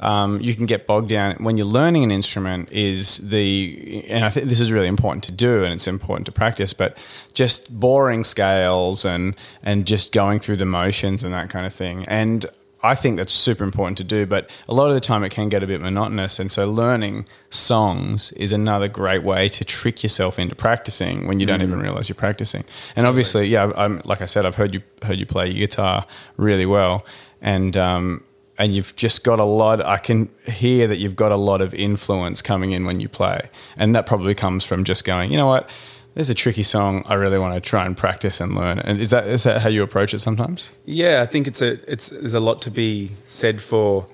[0.01, 4.29] um, you can get bogged down when you're learning an instrument is the, and I
[4.29, 6.97] think this is really important to do, and it's important to practice, but
[7.34, 12.05] just boring scales and and just going through the motions and that kind of thing.
[12.08, 12.45] And
[12.82, 15.50] I think that's super important to do, but a lot of the time it can
[15.50, 16.39] get a bit monotonous.
[16.39, 21.46] And so learning songs is another great way to trick yourself into practicing when you
[21.46, 22.63] don't even realize you're practicing.
[22.96, 26.06] And obviously, yeah, I'm like I said, I've heard you heard you play your guitar
[26.38, 27.06] really well,
[27.42, 28.24] and um,
[28.58, 29.82] and you've just got a lot.
[29.86, 33.50] I can hear that you've got a lot of influence coming in when you play,
[33.76, 35.70] and that probably comes from just going, you know what.
[36.15, 38.80] There's a tricky song I really want to try and practice and learn.
[38.80, 40.72] And is that is that how you approach it sometimes?
[40.86, 44.08] Yeah, I think it's a it's there's a lot to be said for.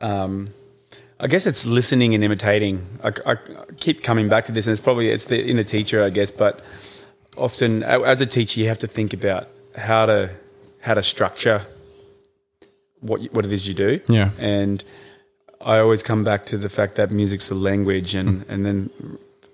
[0.00, 0.50] Um,
[1.20, 2.86] I guess it's listening and imitating.
[3.02, 3.36] I, I
[3.78, 6.30] keep coming back to this, and it's probably it's the inner teacher, I guess.
[6.30, 6.60] But
[7.36, 10.30] often, as a teacher, you have to think about how to
[10.80, 11.62] how to structure
[13.00, 14.00] what you, what it is you do.
[14.08, 14.30] Yeah.
[14.38, 14.84] and
[15.64, 18.90] I always come back to the fact that music's a language, and and then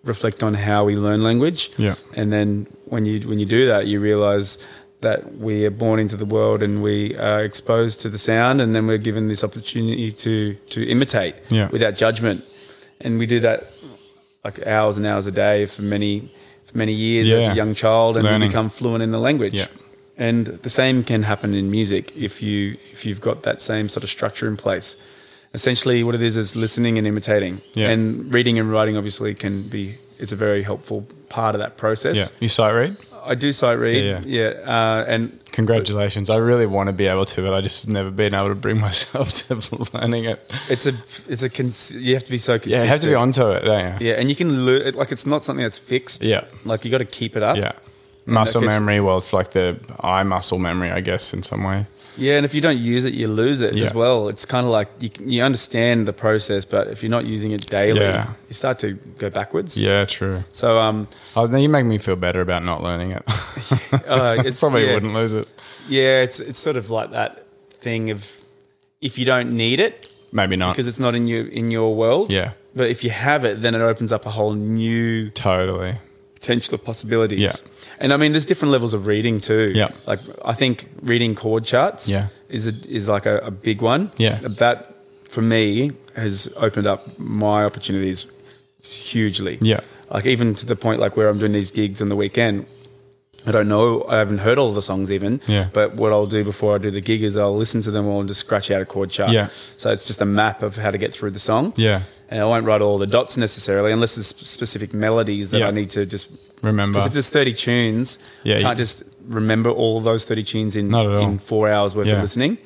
[0.04, 1.70] reflect on how we learn language.
[1.76, 1.94] Yeah.
[2.14, 4.58] and then when you when you do that, you realize
[5.02, 8.74] that we are born into the world and we are exposed to the sound, and
[8.74, 11.68] then we're given this opportunity to to imitate Yeah.
[11.70, 12.44] without judgment,
[13.00, 13.58] and we do that
[14.44, 16.30] like hours and hours a day for many
[16.66, 18.40] for many years as a young child, and Learning.
[18.42, 19.54] we become fluent in the language.
[19.54, 19.66] Yeah.
[20.16, 24.04] And the same can happen in music if you if you've got that same sort
[24.04, 24.96] of structure in place.
[25.52, 27.90] Essentially, what it is is listening and imitating, Yeah.
[27.90, 28.96] and reading and writing.
[28.96, 32.16] Obviously, can be it's a very helpful part of that process.
[32.16, 32.26] Yeah.
[32.40, 32.96] You sight read?
[33.24, 34.04] I do sight read.
[34.04, 36.30] Yeah, Yeah, uh, and Congratulations.
[36.30, 38.78] I really want to be able to, but I just never been able to bring
[38.88, 39.54] myself to
[39.92, 40.38] learning it.
[40.68, 40.92] it's a
[41.28, 43.64] it's a cons- you have to be so Yeah, you have to be onto it,
[43.64, 44.08] don't you?
[44.08, 46.24] Yeah, and you can learn like it's not something that's fixed.
[46.24, 46.44] Yeah.
[46.64, 47.56] like you got to keep it up.
[47.56, 47.72] Yeah.
[48.26, 51.87] Muscle memory, well, it's like the eye muscle memory, I guess, in some way.
[52.16, 53.87] Yeah, and if you don't use it, you lose it Yeah.
[53.87, 54.28] as well.
[54.28, 57.66] It's kind of like you, you understand the process, but if you're not using it
[57.66, 58.26] daily, Yeah.
[58.48, 59.76] you start to go backwards.
[59.78, 60.40] Yeah, true.
[60.50, 63.22] So um, Oh, now you make me feel better about not learning it.
[64.09, 65.48] uh, it's Probably yeah, wouldn't lose it.
[65.88, 68.42] Yeah, it's it's sort of like that thing of
[69.00, 70.72] if you don't need it Maybe not.
[70.74, 72.30] because it's not in your in your world.
[72.30, 72.50] Yeah.
[72.76, 75.94] But if you have it, then it opens up a whole new Totally.
[76.40, 77.40] Potential of possibilities.
[77.40, 77.53] Yeah.
[77.98, 79.72] And I mean, there's different levels of reading too.
[79.74, 79.90] Yeah.
[80.07, 82.09] Like I think reading chord charts.
[82.09, 82.29] Yeah.
[82.48, 84.11] Is a, is like a, a big one.
[84.16, 84.38] Yeah.
[84.42, 88.26] That for me has opened up my opportunities
[88.83, 89.59] hugely.
[89.61, 89.81] Yeah.
[90.11, 92.66] Like even to the point like where I'm doing these gigs on the weekend.
[93.46, 94.05] I don't know.
[94.09, 95.40] I haven't heard all the songs even.
[95.46, 95.68] Yeah.
[95.72, 98.18] But what I'll do before I do the gig is I'll listen to them all
[98.20, 99.33] and just scratch out a chord chart.
[99.33, 99.48] Yeah.
[99.76, 101.72] So it's just a map of how to get through the song.
[101.76, 102.03] Yeah.
[102.29, 105.68] And I won't write all the dots necessarily unless there's specific melodies that Yeah.
[105.68, 106.29] I need to just
[106.62, 106.98] Remember.
[106.98, 110.76] because if there's 30 tunes, Yeah, you can't you- just remember all those 30 tunes
[110.76, 111.22] in, Not at all.
[111.22, 112.16] in four hours worth Yeah.
[112.16, 112.59] of listening.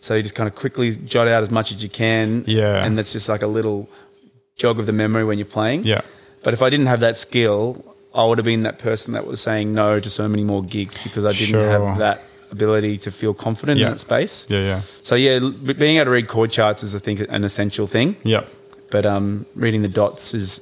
[0.00, 2.42] So you just kind of quickly jot out as much as you can.
[2.46, 2.84] Yeah.
[2.84, 3.88] And that's just like a little
[4.56, 5.84] jog of the memory when you're playing.
[5.84, 6.00] Yeah.
[6.42, 9.40] But if I didn't have that skill, I would have been that person that was
[9.40, 11.68] saying no to so many more gigs because I didn't Sure.
[11.68, 13.86] have that ability to feel confident Yeah.
[13.86, 14.46] in that space.
[14.50, 14.80] Yeah, yeah.
[14.80, 18.16] So yeah, being able to read chord charts is, I think, an essential thing.
[18.24, 18.44] Yeah.
[18.90, 20.60] But um, reading the dots is,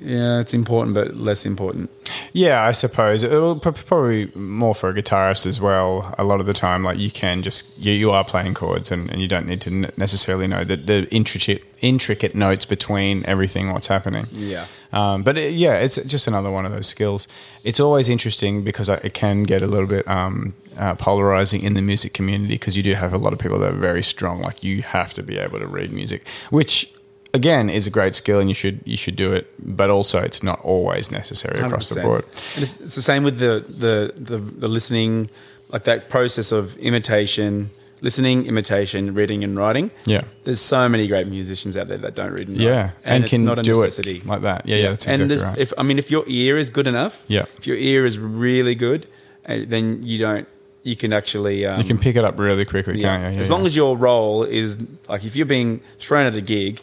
[0.00, 1.90] yeah, it's important, but less important.
[2.32, 6.14] Yeah, I suppose it will p- probably more for a guitarist as well.
[6.18, 9.10] A lot of the time, like you can just you, you are playing chords, and,
[9.10, 13.86] and you don't need to necessarily know the, the intricate intricate notes between everything what's
[13.86, 14.26] happening.
[14.32, 14.66] Yeah.
[14.92, 17.28] Um, but it, yeah, it's just another one of those skills.
[17.64, 21.82] It's always interesting because it can get a little bit um, uh, polarizing in the
[21.82, 24.40] music community because you do have a lot of people that are very strong.
[24.40, 26.90] Like you have to be able to read music, which
[27.36, 29.44] again is a great skill and you should you should do it.
[29.76, 32.02] But also, it's not always necessary across the 100%.
[32.04, 32.24] board.
[32.54, 35.30] And it's, it's the same with the, the, the, the listening,
[35.68, 37.70] like that process of imitation,
[38.00, 39.90] listening, imitation, reading, and writing.
[40.04, 40.22] Yeah.
[40.44, 42.92] There's so many great musicians out there that don't read and Yeah, write.
[43.04, 44.18] and, it's can not a do necessity.
[44.18, 44.66] it like that.
[44.66, 45.58] Yeah, yeah, that's and there's, right.
[45.58, 47.44] if I mean, if your ear is good enough, Yeah.
[47.58, 49.06] if your ear is really good,
[49.48, 50.46] uh, then you don't,
[50.82, 53.08] you can actually, um, you can pick it up really quickly, yeah.
[53.08, 53.30] can't you?
[53.34, 53.54] Yeah, as yeah.
[53.56, 56.80] long as your role is like if you're being thrown at a gig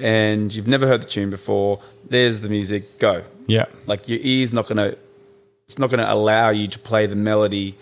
[0.00, 3.24] and you've never heard the tune before, there's the music, go.
[3.46, 4.94] yeah, Like your ear's not gonna,
[5.66, 7.76] it's not gonna allow you to play the melody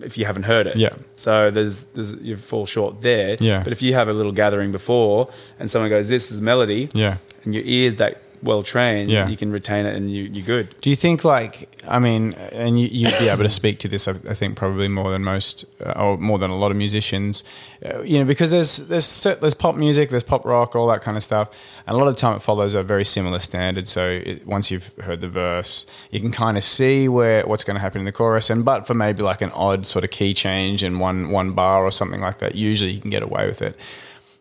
[0.00, 0.76] if you haven't heard it.
[0.76, 0.90] Yeah.
[1.14, 3.36] So there's, there's you fall short there.
[3.40, 3.62] Yeah.
[3.64, 6.88] But if you have a little gathering before and someone goes, "This is the melody,"
[6.94, 7.16] yeah.
[7.44, 9.28] and your ear's that well trained, Yeah.
[9.28, 10.74] you can retain it and you, you're good.
[10.80, 14.06] Do you think like I mean, and you, you'd be able to speak to this,
[14.08, 17.44] I, I think probably more than most, uh, or more than a lot of musicians,
[17.84, 21.16] uh, you know, because there's there's there's pop music, there's pop rock, all that kind
[21.16, 21.48] of stuff,
[21.86, 23.88] and a lot of the time it follows a very similar standard.
[23.88, 27.76] So it, once you've heard the verse, you can kind of see where what's going
[27.76, 30.34] to happen in the chorus, and but for maybe like an odd sort of key
[30.34, 33.62] change in one one bar or something like that, usually you can get away with
[33.62, 33.74] it.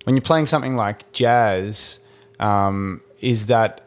[0.04, 2.00] When you're playing something like jazz,
[2.40, 3.82] um, is that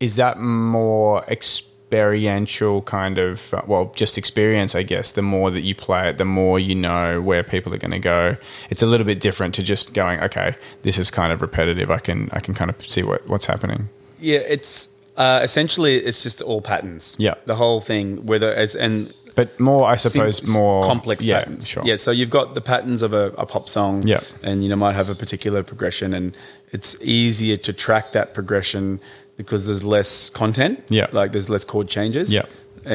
[0.00, 5.74] is that more experiential kind of well just experience i guess the more that you
[5.74, 8.36] play it the more you know where people are going to go
[8.70, 11.98] it's a little bit different to just going okay this is kind of repetitive i
[11.98, 13.88] can i can kind of see what, what's happening
[14.20, 17.14] Yeah, it's uh, essentially it's just all patterns.
[17.18, 17.34] Yeah.
[17.44, 21.68] The whole thing, whether it's and but more i suppose sim- more complex yeah, patterns.
[21.68, 24.20] sure Yeah, so you've got the patterns of a, a pop song, Yeah.
[24.42, 26.34] and you know might have a particular progression, and
[26.72, 29.00] it's easier to track that progression
[29.42, 30.74] because there's less content.
[30.88, 31.06] Yeah.
[31.12, 32.26] like there's less chord changes.
[32.38, 32.46] Yeah.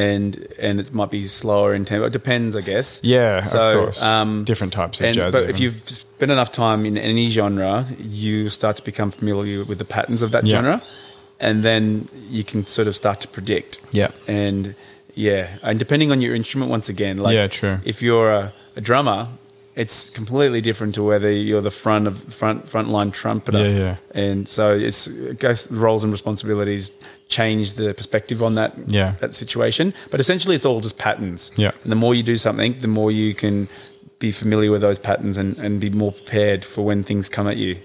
[0.05, 0.31] and
[0.67, 2.05] and it might be slower in tempo.
[2.07, 2.87] It depends, I guess.
[3.03, 5.49] yeah So, of course um, different types of and, jazz but even.
[5.55, 7.85] if you've spent enough time in any genre,
[8.23, 10.55] you start to become familiar with the patterns of that Yeah.
[10.55, 10.77] genre,
[11.47, 11.83] and then
[12.37, 13.71] you can sort of start to predict.
[13.91, 14.09] Yeah.
[14.27, 14.73] And
[15.27, 17.77] yeah, and depending on your instrument, once again, like Yeah, true.
[17.85, 19.27] If you're a, a drummer
[19.75, 23.57] it's completely different to whether you're the front of front frontline trumpeter.
[23.69, 23.95] Yeah, yeah.
[24.23, 26.91] And so it's I guess roles and responsibilities
[27.27, 29.15] change the perspective on that Yeah.
[29.19, 29.93] that situation.
[30.11, 31.51] But essentially, it's all just patterns.
[31.57, 31.71] Yeah.
[31.83, 33.67] And the more you do something, the more you can
[34.19, 37.57] be familiar with those patterns and, and be more prepared for when things come at
[37.57, 37.77] you.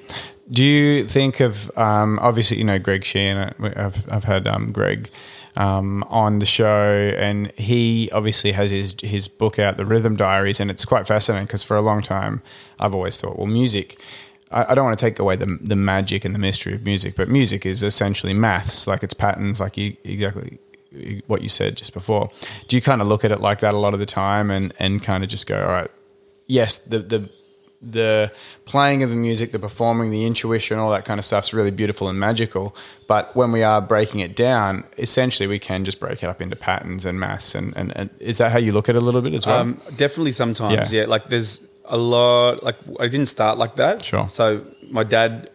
[0.53, 3.37] Do you think of um, obviously you know Greg Sheehan?
[3.37, 5.11] uh, I've I've had um, Greg
[5.57, 10.61] um, on the show, and he obviously has his his book out, The Rhythm Diaries,
[10.61, 12.43] and it's quite fascinating because for a long time
[12.79, 14.01] I've always thought, well, music.
[14.53, 17.29] I don't want to take away the the magic and the mystery of music, but
[17.29, 20.59] music is essentially maths, like it's patterns, like you exactly
[21.29, 22.31] what you said just before.
[22.67, 24.75] Do you kind of look at it like that a lot of the time, and
[24.81, 25.91] and kind of just go, all right,
[26.49, 27.31] yes, the the
[27.83, 28.31] the
[28.67, 32.09] playing of the music, the performing, the intuition, all that kind of stuff's really beautiful
[32.09, 32.75] and magical.
[33.07, 36.57] But when we are breaking it down, essentially we can just break it up into
[36.57, 37.55] patterns and maths.
[37.55, 39.59] And, and, and is that how you look at it a little bit as well?
[39.61, 41.03] Um, definitely sometimes, Yeah.
[41.03, 41.07] yeah.
[41.09, 42.63] Like there's a lot.
[42.63, 44.05] Like I didn't start like that.
[44.05, 44.29] Sure.
[44.31, 45.50] So my dad,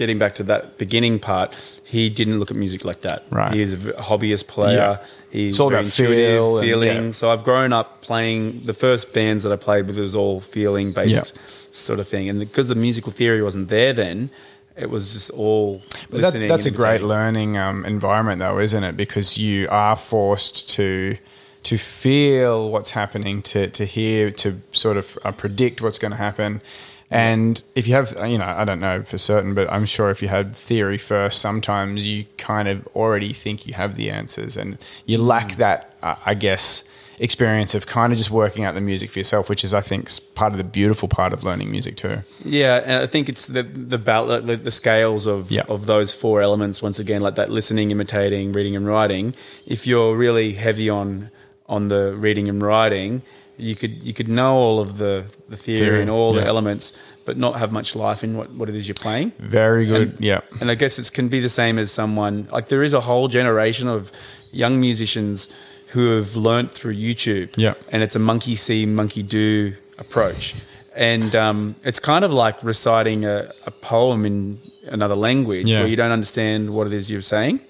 [0.00, 1.48] getting back to that beginning part,
[1.84, 3.18] he didn't look at music like that.
[3.30, 3.52] Right.
[3.52, 4.76] He's a hobbyist player.
[4.76, 5.06] Yeah.
[5.30, 7.04] He's It's all about feel and- feeling.
[7.04, 7.10] yeah.
[7.12, 8.62] So I've grown up playing.
[8.64, 11.38] The first bands that I played with was all feeling based
[11.72, 14.30] sort of thing, and because the musical theory wasn't there then.
[14.76, 18.96] It was just all that, that's a great learning um, environment, though, isn't it?
[18.96, 21.18] Because you are forced to
[21.64, 26.16] to feel what's happening, to to hear, to sort of uh, predict what's going to
[26.28, 26.62] happen.
[27.10, 30.22] And if you have, you know, I don't know for certain, but I'm sure if
[30.22, 34.78] you had theory first, sometimes you kind of already think you have the answers, and
[35.06, 36.84] you lack that, uh, I guess,
[37.18, 40.08] experience of kind of just working out the music for yourself, which is, I think,
[40.34, 42.18] part of the beautiful part of learning music too.
[42.44, 45.62] Yeah, and I think it's the the the, the scales of Yeah.
[45.68, 46.80] of those four elements.
[46.80, 49.34] Once again, like that listening, imitating, reading, and writing.
[49.66, 51.30] If you're really heavy on
[51.66, 53.22] on the reading and writing,
[53.60, 56.40] you could you could know all of the the theory, Theory, and all yeah.
[56.42, 56.92] the elements,
[57.24, 59.32] but not have much life in what what it is you're playing.
[59.38, 60.14] Very good.
[60.18, 60.40] yeah.
[60.60, 63.28] And I guess it can be the same as someone like there is a whole
[63.28, 64.10] generation of
[64.52, 65.48] young musicians
[65.92, 67.50] who have learnt through YouTube.
[67.56, 67.74] Yeah.
[67.92, 70.54] And it's a monkey see, monkey do approach.
[70.94, 75.80] And um, it's kind of like reciting a, a poem in another language Yeah.
[75.80, 77.60] where you don't understand what it is you're saying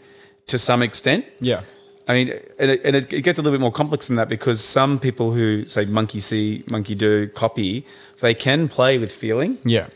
[0.47, 1.25] to some extent.
[1.41, 1.63] Yeah.
[2.09, 4.29] I mean, and, it, and it, it gets a little bit more complex than that
[4.29, 7.85] because some people who say monkey see, monkey do, copy,
[8.21, 9.87] they can play with feeling Yeah.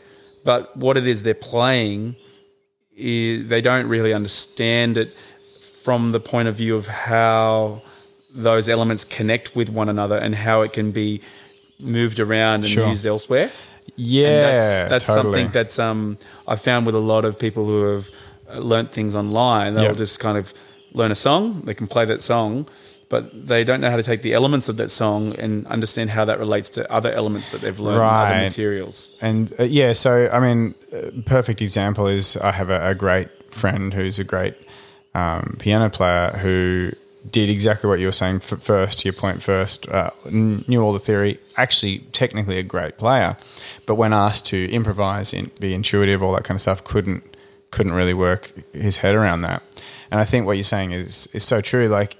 [0.45, 2.15] but what it is they're playing
[2.95, 5.09] is they don't really understand it
[5.83, 7.81] from the point of view of how
[8.33, 11.21] those elements connect with one another and how it can be
[11.79, 12.87] moved around and Sure.
[12.87, 13.51] used elsewhere.
[13.95, 14.27] Yeah.
[14.27, 15.23] And that's that's totally.
[15.41, 18.09] something that's um I found with a lot of people who have
[18.49, 19.73] uh, learnt things online.
[19.73, 19.93] They'll Yeah.
[19.93, 20.53] just kind of
[20.95, 22.67] learn a song, they can play that song,
[23.09, 26.25] but they don't know how to take the elements of that song and understand how
[26.25, 28.31] that relates to other elements that they've learned in Right.
[28.35, 29.11] other materials.
[29.21, 33.29] And uh, yeah, so I mean, uh, perfect example is I have a, a great
[33.53, 34.55] friend who's a great
[35.13, 36.91] um, piano player who
[37.31, 38.99] did exactly what you were saying f- first.
[38.99, 41.39] To your point first, uh, kn- knew all the theory.
[41.57, 43.37] Actually, technically a great player,
[43.85, 47.23] but when asked to improvise, in, be intuitive, all that kind of stuff, couldn't
[47.71, 49.61] couldn't really work his head around that.
[50.15, 51.89] And I think what you're saying is is so true.
[51.89, 52.15] Like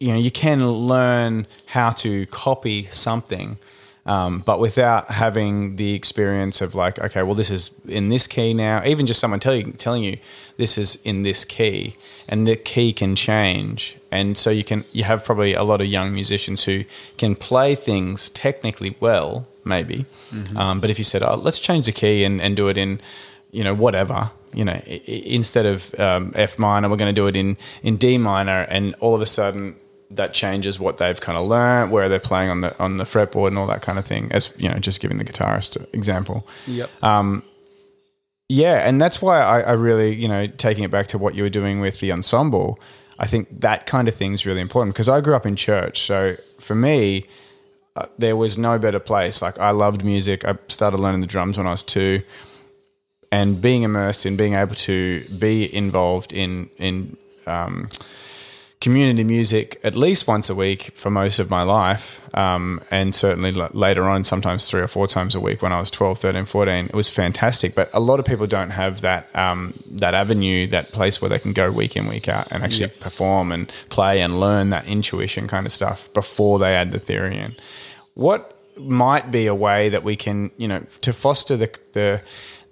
[0.00, 3.58] you know, you can learn how to copy something,
[4.06, 8.54] um, but without having the experience of like, okay, well, this is in this key
[8.54, 8.82] now.
[8.86, 10.16] Even just someone telling telling you
[10.56, 15.04] this is in this key, and the key can change, and so you can you
[15.04, 16.84] have probably a lot of young musicians who
[17.18, 20.06] can play things technically well, maybe,
[20.56, 22.98] um, but if you said, oh, let's change the key and, and do it in
[23.52, 27.36] you know whatever you know instead of um, F minor we're going to do it
[27.36, 29.76] in in D minor and all of a sudden
[30.10, 33.48] that changes what they've kind of learned where they're playing on the on the fretboard
[33.48, 36.46] and all that kind of thing as you know just giving the guitarist an example.
[36.66, 36.90] Yep.
[37.02, 37.42] Um,
[38.48, 41.42] yeah and that's why I, I really you know taking it back to what you
[41.42, 42.80] were doing with the ensemble
[43.18, 46.02] I think that kind of thing is really important because I grew up in church
[46.02, 47.26] so for me
[47.96, 49.40] uh, there was no better place.
[49.40, 50.44] Like I loved music.
[50.44, 52.22] I started learning the drums when I was two
[53.32, 57.16] and being immersed in being able to be involved in in
[57.46, 57.88] um,
[58.80, 63.50] community music at least once a week for most of my life um, and certainly
[63.58, 66.44] l- later on sometimes three or four times a week when I was 12 13
[66.44, 70.66] 14 it was fantastic but a lot of people don't have that um, that avenue
[70.68, 73.00] that place where they can go week in week out and actually Yep.
[73.00, 77.38] perform and play and learn that intuition kind of stuff before they add the theory
[77.38, 77.54] in
[78.14, 82.20] what might be a way that we can, you know, to foster the the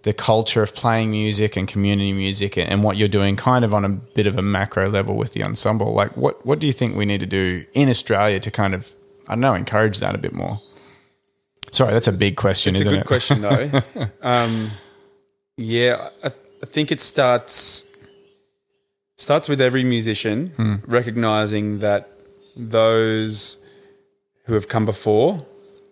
[0.05, 3.85] the culture of playing music and community music and, what you're doing kind of on
[3.85, 5.93] a bit of a macro level with the ensemble.
[5.93, 8.93] Like what what do you think we need to do in Australia to kind of
[9.29, 10.61] I don't know, encourage that a bit more?
[11.73, 13.07] Sorry, that's a big question, It's a isn't good it?
[13.07, 13.83] question, though.
[14.23, 14.71] um,
[15.57, 16.29] yeah, I,
[16.63, 17.85] I think it starts
[19.17, 20.75] starts with every musician Hmm.
[20.87, 22.09] recognizing that
[22.57, 23.57] those
[24.47, 25.45] who have come before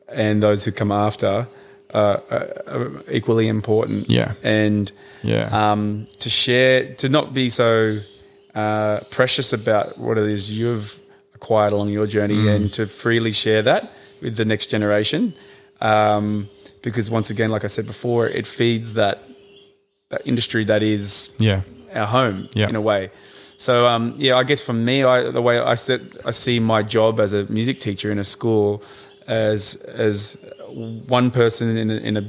[0.08, 1.46] and those who come after
[1.94, 4.08] uh, are, are equally important.
[4.08, 4.32] Yeah.
[4.42, 4.90] and
[5.22, 5.48] Yeah.
[5.72, 7.98] um, to share, to not be so
[8.54, 10.98] uh, precious about what it is you've
[11.34, 12.54] acquired along your journey, Mm.
[12.56, 13.90] and to freely share that
[14.22, 15.32] with the next generation.
[15.80, 16.48] Um,
[16.82, 19.18] because once again, like I said before, it feeds that
[20.10, 21.60] that industry that is yeah.
[21.94, 22.68] our home Yeah.
[22.68, 23.10] in a way.
[23.56, 26.82] So um, yeah, I guess for me, I, the way I set, I see my
[26.82, 28.82] job as a music teacher in a school
[29.26, 29.76] as
[30.08, 30.36] as
[31.08, 32.24] one person in a, in a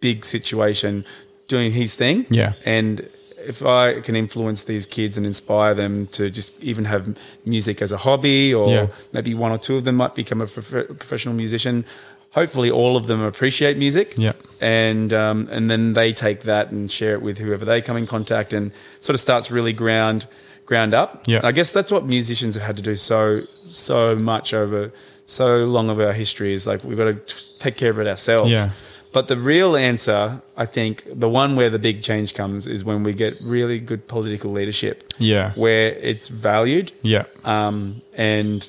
[0.00, 1.04] big situation
[1.48, 2.26] doing his thing.
[2.30, 2.52] Yeah.
[2.64, 3.08] and
[3.46, 7.92] if I can influence these kids and inspire them to just even have music as
[7.92, 8.86] a hobby, or Yeah.
[9.12, 11.84] maybe one or two of them might become a prof- professional musician.
[12.30, 14.32] Hopefully, all of them appreciate music Yeah.
[14.62, 18.06] and um, and then they take that and share it with whoever they come in
[18.06, 20.26] contact, and sort of starts really ground
[20.64, 21.24] ground up.
[21.26, 21.36] Yeah.
[21.38, 24.90] And I guess that's what musicians have had to do so so much over
[25.26, 28.50] so long of our history is like we've got to take care of it ourselves.
[28.50, 28.70] Yeah.
[29.12, 33.04] But the real answer, I think, the one where the big change comes is when
[33.04, 35.04] we get really good political leadership.
[35.18, 35.52] Yeah.
[35.54, 37.24] Where it's valued Yeah.
[37.44, 38.68] um, and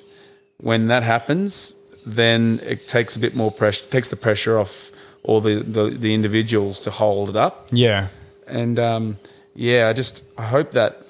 [0.57, 1.73] when that happens,
[2.05, 4.91] then it takes a bit more pressure, takes the pressure off
[5.23, 7.67] all the, the, the individuals to hold it up.
[7.71, 8.09] Yeah.
[8.47, 9.17] And um,
[9.55, 11.01] yeah, I just I hope that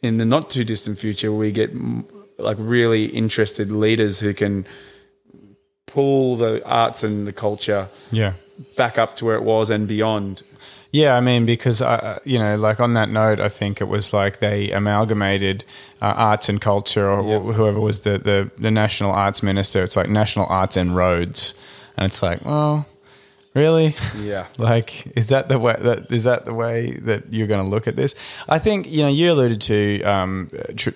[0.00, 1.70] in the not too distant future we get
[2.42, 4.66] like really interested leaders who can
[5.86, 8.32] pull the arts and the culture Yeah.
[8.76, 10.42] back up to where it was and beyond.
[10.90, 14.12] Yeah, I mean, because uh, you know, like on that note, I think it was
[14.12, 15.64] like they amalgamated
[16.02, 17.38] uh, arts and culture, or Yeah.
[17.54, 19.82] whoever was the, the the national arts minister.
[19.82, 21.54] It's like national arts and roads,
[21.96, 22.84] and it's like, well,
[23.54, 24.46] really, Yeah.
[24.58, 27.86] like, is that the way that is that the way that you're going to look
[27.86, 28.14] at this?
[28.48, 30.50] I think you know you alluded to um,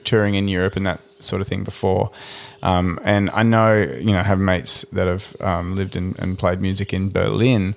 [0.04, 2.10] touring in Europe and that sort of thing before,
[2.62, 6.38] um, and I know you know I have mates that have um, lived in, and
[6.38, 7.74] played music in Berlin,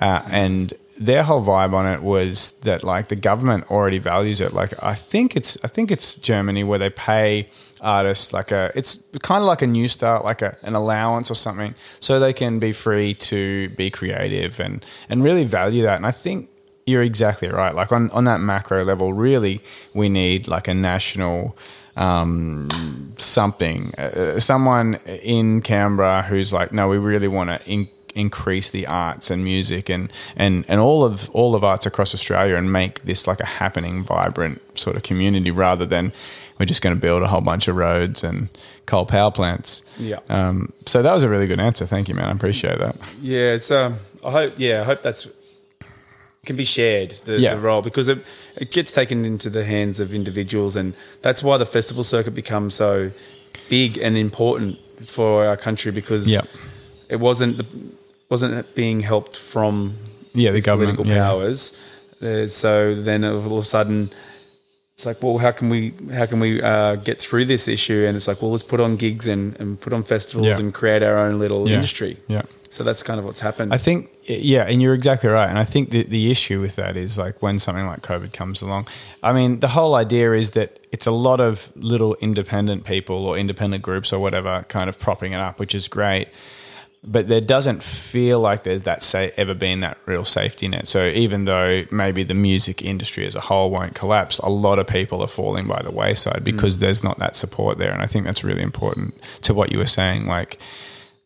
[0.00, 4.52] uh, and their whole vibe on it was that like the government already values it.
[4.52, 7.48] Like I think it's I think it's Germany where they pay
[7.82, 11.34] artists like a it's kind of like a new start like a, an allowance or
[11.34, 15.96] something so they can be free to be creative and and really value that.
[15.96, 16.48] And i think
[16.86, 19.60] you're exactly right like on on that macro level really
[19.94, 21.56] we need like a national
[21.94, 22.68] um,
[23.18, 28.86] something uh, someone in canberra who's like no we really want to in- increase the
[28.86, 33.02] arts and music and and and all of all of arts across australia and make
[33.02, 36.12] this like a happening vibrant sort of community rather than
[36.62, 38.48] we're just going to build a whole bunch of roads and
[38.86, 39.82] coal power plants.
[39.98, 40.20] Yeah.
[40.28, 41.86] Um, so that was a really good answer.
[41.86, 42.26] Thank you, man.
[42.26, 42.94] I appreciate that.
[43.20, 43.96] Yeah, it's um.
[44.24, 44.54] I hope.
[44.58, 45.26] Yeah, I hope that's
[46.46, 47.56] can be shared the, Yeah.
[47.56, 48.18] the role because it
[48.56, 52.74] it gets taken into the hands of individuals, and that's why the festival circuit becomes
[52.76, 53.10] so
[53.68, 56.42] big and important for our country because Yeah.
[57.08, 57.66] it wasn't the,
[58.28, 59.94] wasn't being helped from
[60.32, 61.26] Yeah, the government, political yeah.
[61.28, 61.72] powers.
[62.22, 64.10] Uh, so then all of a sudden.
[64.94, 68.04] It's like, well, how can we how can we uh, get through this issue?
[68.06, 70.58] And it's like, well, let's put on gigs and, and put on festivals Yeah.
[70.58, 71.76] and create our own little Yeah.
[71.76, 72.18] industry.
[72.28, 72.42] Yeah.
[72.68, 73.72] So that's kind of what's happened.
[73.74, 75.48] I think, yeah, and you're exactly right.
[75.48, 78.62] And I think the, the issue with that is like when something like COVID comes
[78.62, 78.86] along,
[79.22, 83.36] I mean, the whole idea is that it's a lot of little independent people or
[83.36, 86.28] independent groups or whatever kind of propping it up, which is great.
[87.04, 90.86] But there doesn't feel like there's that say ever been that real safety net.
[90.86, 94.86] So even though maybe the music industry as a whole won't collapse, a lot of
[94.86, 96.80] people are falling by the wayside because mm.
[96.80, 97.92] there's not that support there.
[97.92, 100.26] And I think that's really important to what you were saying.
[100.26, 100.60] Like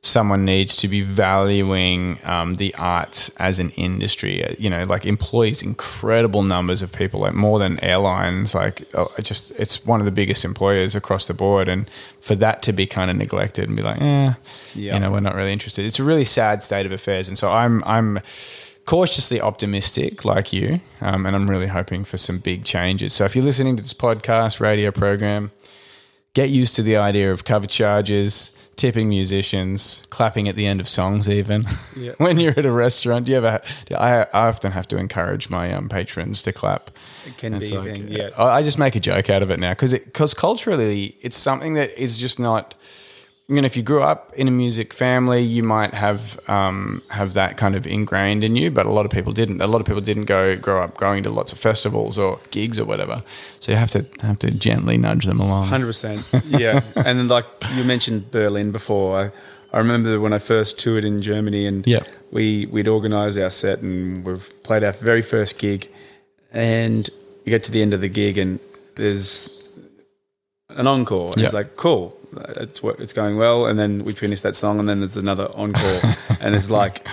[0.06, 4.44] someone needs to be valuing um, the arts as an industry.
[4.44, 8.54] Uh, You know, like employs incredible numbers of people, like more than airlines.
[8.54, 11.90] Like, uh, just it's one of the biggest employers across the board, and
[12.20, 14.32] for that to be kind of neglected and be like, eh,
[14.74, 14.94] Yeah.
[14.94, 15.84] you know, we're not really interested.
[15.84, 18.20] It's a really sad state of affairs, and so I'm I'm
[18.84, 23.12] cautiously optimistic, like you, um, and I'm really hoping for some big changes.
[23.12, 25.50] So if you're listening to this podcast, radio program,
[26.34, 30.88] get used to the idea of cover charges, tipping musicians, clapping at the end of
[30.88, 31.64] songs, even
[31.96, 32.12] Yeah.
[32.18, 33.26] when you're at a restaurant.
[33.26, 33.60] Do you ever?
[33.96, 36.90] I, I often have to encourage my um, patrons to clap.
[37.26, 38.30] It can be, like- thing, yeah.
[38.36, 41.74] I I just make a joke out of it now because because culturally it's something
[41.74, 42.74] that is just not.
[43.48, 47.34] You know, if you grew up in a music family, you might have um, have
[47.34, 49.62] that kind of ingrained in you, but a lot of people didn't.
[49.62, 52.76] A lot of people didn't go grow up going to lots of festivals or gigs
[52.76, 53.22] or whatever.
[53.60, 55.68] So you have to have to gently nudge them along.
[55.68, 56.80] Hundred percent, yeah.
[56.96, 59.30] and then like you mentioned Berlin before, I,
[59.72, 62.02] I remember when I first toured in Germany, and Yeah.
[62.32, 65.88] we we'd organised our set, and we've played our very first gig,
[66.52, 67.08] and
[67.44, 68.58] you get to the end of the gig, and
[68.96, 69.48] there's
[70.70, 71.32] an encore.
[71.36, 72.18] And It's like cool,
[72.56, 76.00] it's it's going well, and then we finish that song, and then there's another encore,
[76.40, 77.06] and it's like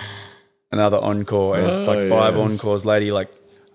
[0.72, 2.52] another encore, and it's like Oh, five yes.
[2.52, 3.06] encores later.
[3.06, 3.30] You're like,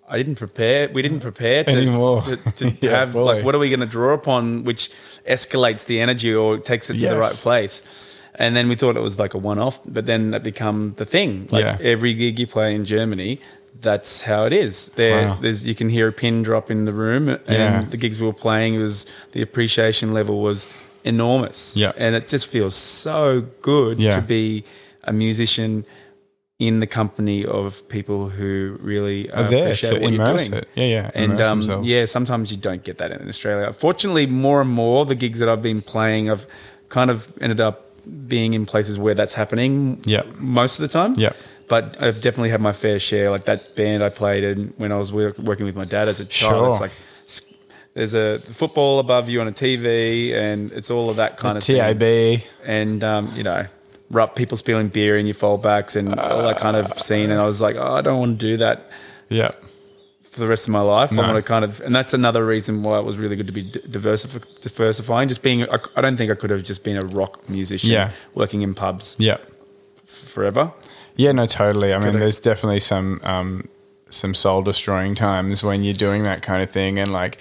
[0.07, 0.89] I didn't prepare.
[0.89, 2.21] We didn't prepare to, Anymore.
[2.23, 3.35] to, to Yeah, have fully.
[3.35, 4.89] like what are we going to draw upon, which
[5.27, 7.83] escalates the energy or takes it to the right place.
[8.35, 11.47] And then we thought it was like a one-off, but then that become the thing.
[11.51, 11.77] Like Yeah.
[11.81, 13.39] every gig you play in Germany,
[13.81, 14.89] that's how it is.
[14.95, 15.37] There, Wow.
[15.41, 17.81] there's you can hear a pin drop in the room, and Yeah.
[17.89, 20.67] the gigs we were playing was the appreciation level was
[21.09, 21.75] enormous.
[21.75, 21.91] Yeah.
[22.03, 24.15] and it just feels so good Yeah.
[24.17, 24.63] to be
[25.03, 25.85] a musician
[26.67, 30.53] in the company of people who really uh, Are there appreciate what you're doing.
[30.53, 30.67] it.
[30.75, 33.71] Yeah, yeah, And um, yeah, sometimes you don't get that in Australia.
[33.71, 36.45] Fortunately, more and more the gigs that I've been playing, I've
[36.89, 37.75] kind of ended up
[38.27, 40.01] being in places where that's happening.
[40.05, 40.23] Yeah.
[40.37, 41.13] most of the time.
[41.17, 41.31] Yeah.
[41.69, 43.29] But I've definitely had my fair share.
[43.35, 46.19] Like that band I played in when I was work, working with my dad as
[46.19, 46.59] a child.
[46.61, 46.69] Sure.
[46.71, 46.91] It's like
[47.99, 51.63] there's a football above you on a TV, and it's all of that kind of
[51.63, 52.41] thing TAB.
[52.63, 53.65] and um, you know,
[54.09, 57.29] rough people spilling beer in your foldbacks and all that kind of scene.
[57.29, 58.89] And I was like, oh, I don't want to do that
[59.29, 59.51] Yeah.
[60.31, 61.11] for the rest of my life.
[61.11, 61.21] No.
[61.23, 63.53] I want to kind of, and that's another reason why it was really good to
[63.53, 65.27] be diversif- diversifying.
[65.27, 68.11] Just being, I, I don't think I could have just been a rock musician Yeah.
[68.33, 69.37] working in pubs Yeah.
[70.03, 70.71] f- forever.
[71.17, 71.93] Yeah, no, totally.
[71.93, 72.19] I mean, Correct.
[72.19, 73.67] there's definitely some um,
[74.09, 77.37] some soul destroying times when you're doing that kind of thing, and like,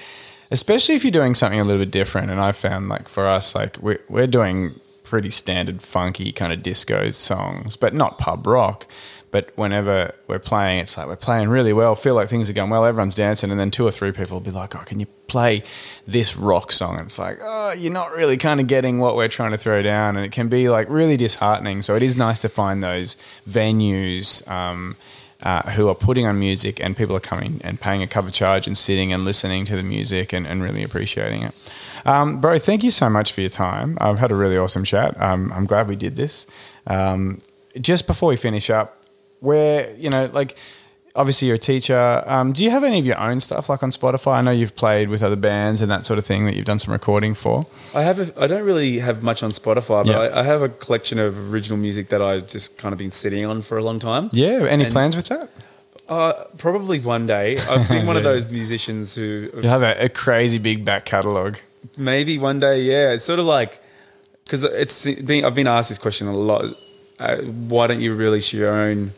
[0.50, 2.30] especially if you're doing something a little bit different.
[2.30, 6.62] And I found like for us, like we're we're doing pretty standard funky kind of
[6.62, 8.86] disco songs, but not pub rock.
[9.30, 12.70] But whenever we're playing, it's like we're playing really well, feel like things are going
[12.70, 15.06] well, everyone's dancing, and then two or three people will be like, "Oh, can you
[15.26, 15.62] play
[16.06, 19.28] this rock song?" And it's like, "Oh, you're not really kind of getting what we're
[19.28, 21.82] trying to throw down," and it can be like really disheartening.
[21.82, 24.96] So it is nice to find those venues um,
[25.42, 28.66] uh, who are putting on music, and people are coming and paying a cover charge
[28.66, 31.54] and sitting and listening to the music and, and really appreciating it.
[32.04, 33.98] Um, bro, thank you so much for your time.
[34.00, 35.20] I've had a really awesome chat.
[35.20, 36.46] Um, I'm glad we did this.
[36.86, 37.40] Um,
[37.80, 39.04] just before we finish up,
[39.40, 40.56] where you know, like,
[41.18, 42.22] obviously you're a teacher.
[42.26, 44.38] Um, do you have any of your own stuff like on Spotify?
[44.38, 46.78] I know you've played with other bands and that sort of thing that you've done
[46.78, 47.66] some recording for.
[47.94, 48.18] I have.
[48.20, 50.18] A, I don't really have much on Spotify, but Yeah.
[50.20, 53.44] I, I have a collection of original music that I've just kind of been sitting
[53.44, 54.30] on for a long time.
[54.32, 55.50] Yeah, any And- plans with that?
[56.08, 57.58] Uh, probably one day.
[57.68, 61.58] I've been one of those musicians who You have a, a crazy big back catalogue.
[61.98, 62.80] maybe one day.
[62.80, 63.78] Yeah, it's sort of like
[64.44, 65.44] because it's being.
[65.44, 66.64] I've been asked this question a lot.
[67.18, 67.36] Uh,
[67.72, 69.12] why don't you release your own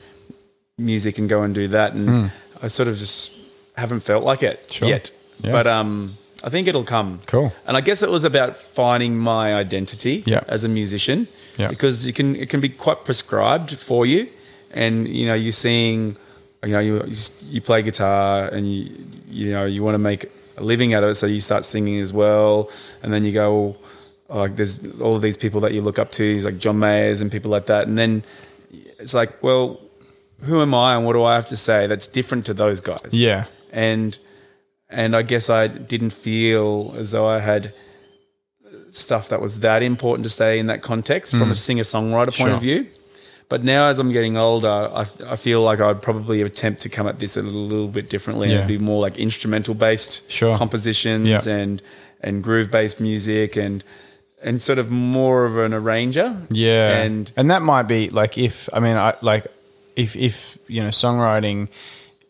[0.81, 1.93] music and go and do that?
[1.95, 2.31] And
[2.63, 3.33] I sort of just
[3.77, 4.59] haven't felt like it.
[4.71, 4.89] Sure.
[4.89, 5.11] yet.
[5.43, 5.53] Yeah.
[5.53, 7.21] But um, I think it'll come.
[7.27, 7.53] Cool.
[7.67, 10.43] And I guess it was about finding my identity Yeah.
[10.49, 11.29] as a musician.
[11.59, 11.69] Yeah.
[11.69, 14.29] Because you can it can be quite prescribed for you,
[14.73, 16.17] and you know you're seeing,
[16.65, 17.05] you know you
[17.51, 18.91] you, play guitar and you
[19.29, 22.01] you know you want to make a living out of it, so you start singing
[22.01, 22.71] as well,
[23.03, 23.77] and then you go.
[24.33, 27.21] Oh, like there's all of these people that you look up to, like John Mayers
[27.21, 28.23] and people like that, and then
[29.01, 29.81] it's like, well,
[30.43, 33.11] who am I and what do I have to say that's different to those guys?
[33.13, 33.47] Yeah.
[33.73, 34.19] and
[34.89, 37.73] and I guess I didn't feel as though I had
[38.91, 41.57] stuff that was that important to stay in that context from a mm.
[41.57, 42.35] singer songwriter point.
[42.37, 42.51] Sure.
[42.51, 42.89] of view.
[43.49, 47.09] But now, as I'm getting older, I, I feel like I'd probably attempt to come
[47.09, 48.59] at this a little bit differently Yeah.
[48.59, 50.57] and be more like instrumental based Sure.
[50.57, 51.53] compositions Yeah.
[51.53, 51.83] and
[52.21, 53.83] and groove based music and
[54.43, 56.37] and sort of more of an arranger.
[56.51, 59.47] Yeah, and and that might be like if I mean I like
[60.03, 61.69] if if you know songwriting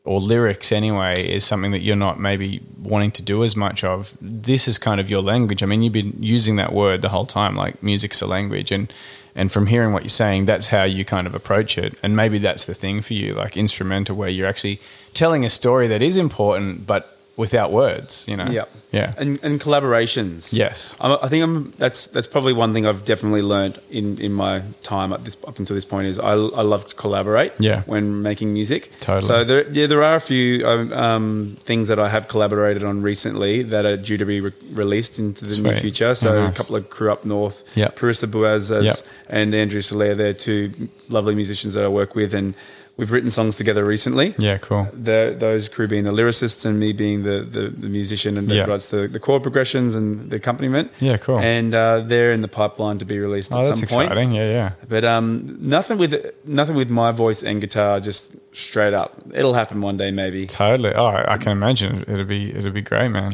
[0.04, 4.16] or lyrics anyway is something that you're not maybe wanting to do as much of.
[4.20, 5.62] This is kind of your language.
[5.62, 8.92] I mean, you've been using that word the whole time, like music's a language, and
[9.34, 11.94] and from hearing what you're saying, that's how you kind of approach it.
[12.02, 14.80] And maybe that's the thing for you, like instrumental, where you're actually
[15.14, 18.24] telling a story that is important, but without words.
[18.28, 18.49] You know.
[18.59, 19.14] Yeah, Yeah.
[19.18, 20.53] and and collaborations.
[20.53, 20.95] Yes.
[21.01, 21.70] I'm, I think I'm.
[21.82, 25.59] That's that's probably one thing I've definitely learned in in my time at this up
[25.59, 27.53] until this point is I I love to collaborate.
[27.59, 27.82] Yeah.
[27.86, 28.91] when making music.
[29.01, 29.22] Totally.
[29.30, 33.03] So there yeah there are a few um, um, things that I have collaborated on
[33.03, 36.14] recently that are due to be re- released into the near future.
[36.14, 36.55] So Oh, nice.
[36.55, 37.64] a couple of crew up north.
[37.76, 37.88] Yeah.
[37.88, 39.36] Parissa Boaz as Yeah.
[39.38, 40.14] and Andrew Soler.
[40.14, 40.72] They're two
[41.09, 42.55] lovely musicians that I work with and.
[43.01, 44.59] We've written songs together recently Yeah.
[44.59, 44.84] Cool.
[44.92, 48.64] the, those crew being the lyricists and me being the, the, the musician and Yeah.
[48.70, 50.86] writes the, the chord progressions and the accompaniment.
[51.01, 51.38] Yeah, cool.
[51.38, 54.09] And uh, they're in the pipeline to be released Oh, at that's some point.
[54.11, 54.32] exciting.
[54.32, 54.51] Yeah.
[54.59, 54.70] Yeah.
[54.88, 56.12] But um, nothing with
[56.44, 59.11] nothing with my voice and guitar, just straight up.
[59.32, 60.46] It'll happen one day, maybe.
[60.46, 60.92] Totally.
[60.94, 63.32] Oh, I I can imagine it'll be it'll be great, man.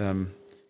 [0.00, 0.18] Um,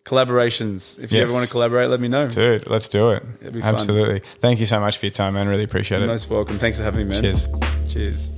[0.05, 1.01] collaborations.
[1.01, 1.25] If you Yes.
[1.25, 2.27] ever want to collaborate, let me know.
[2.27, 3.23] Dude, let's do it.
[3.41, 3.73] It'd be fun.
[3.75, 4.21] Absolutely.
[4.39, 5.47] Thank you so much for your time, man.
[5.47, 6.07] Really appreciate it.
[6.07, 6.57] Most welcome.
[6.59, 7.21] Thanks for having me, man.
[7.21, 7.47] Cheers.
[7.87, 8.29] Cheers.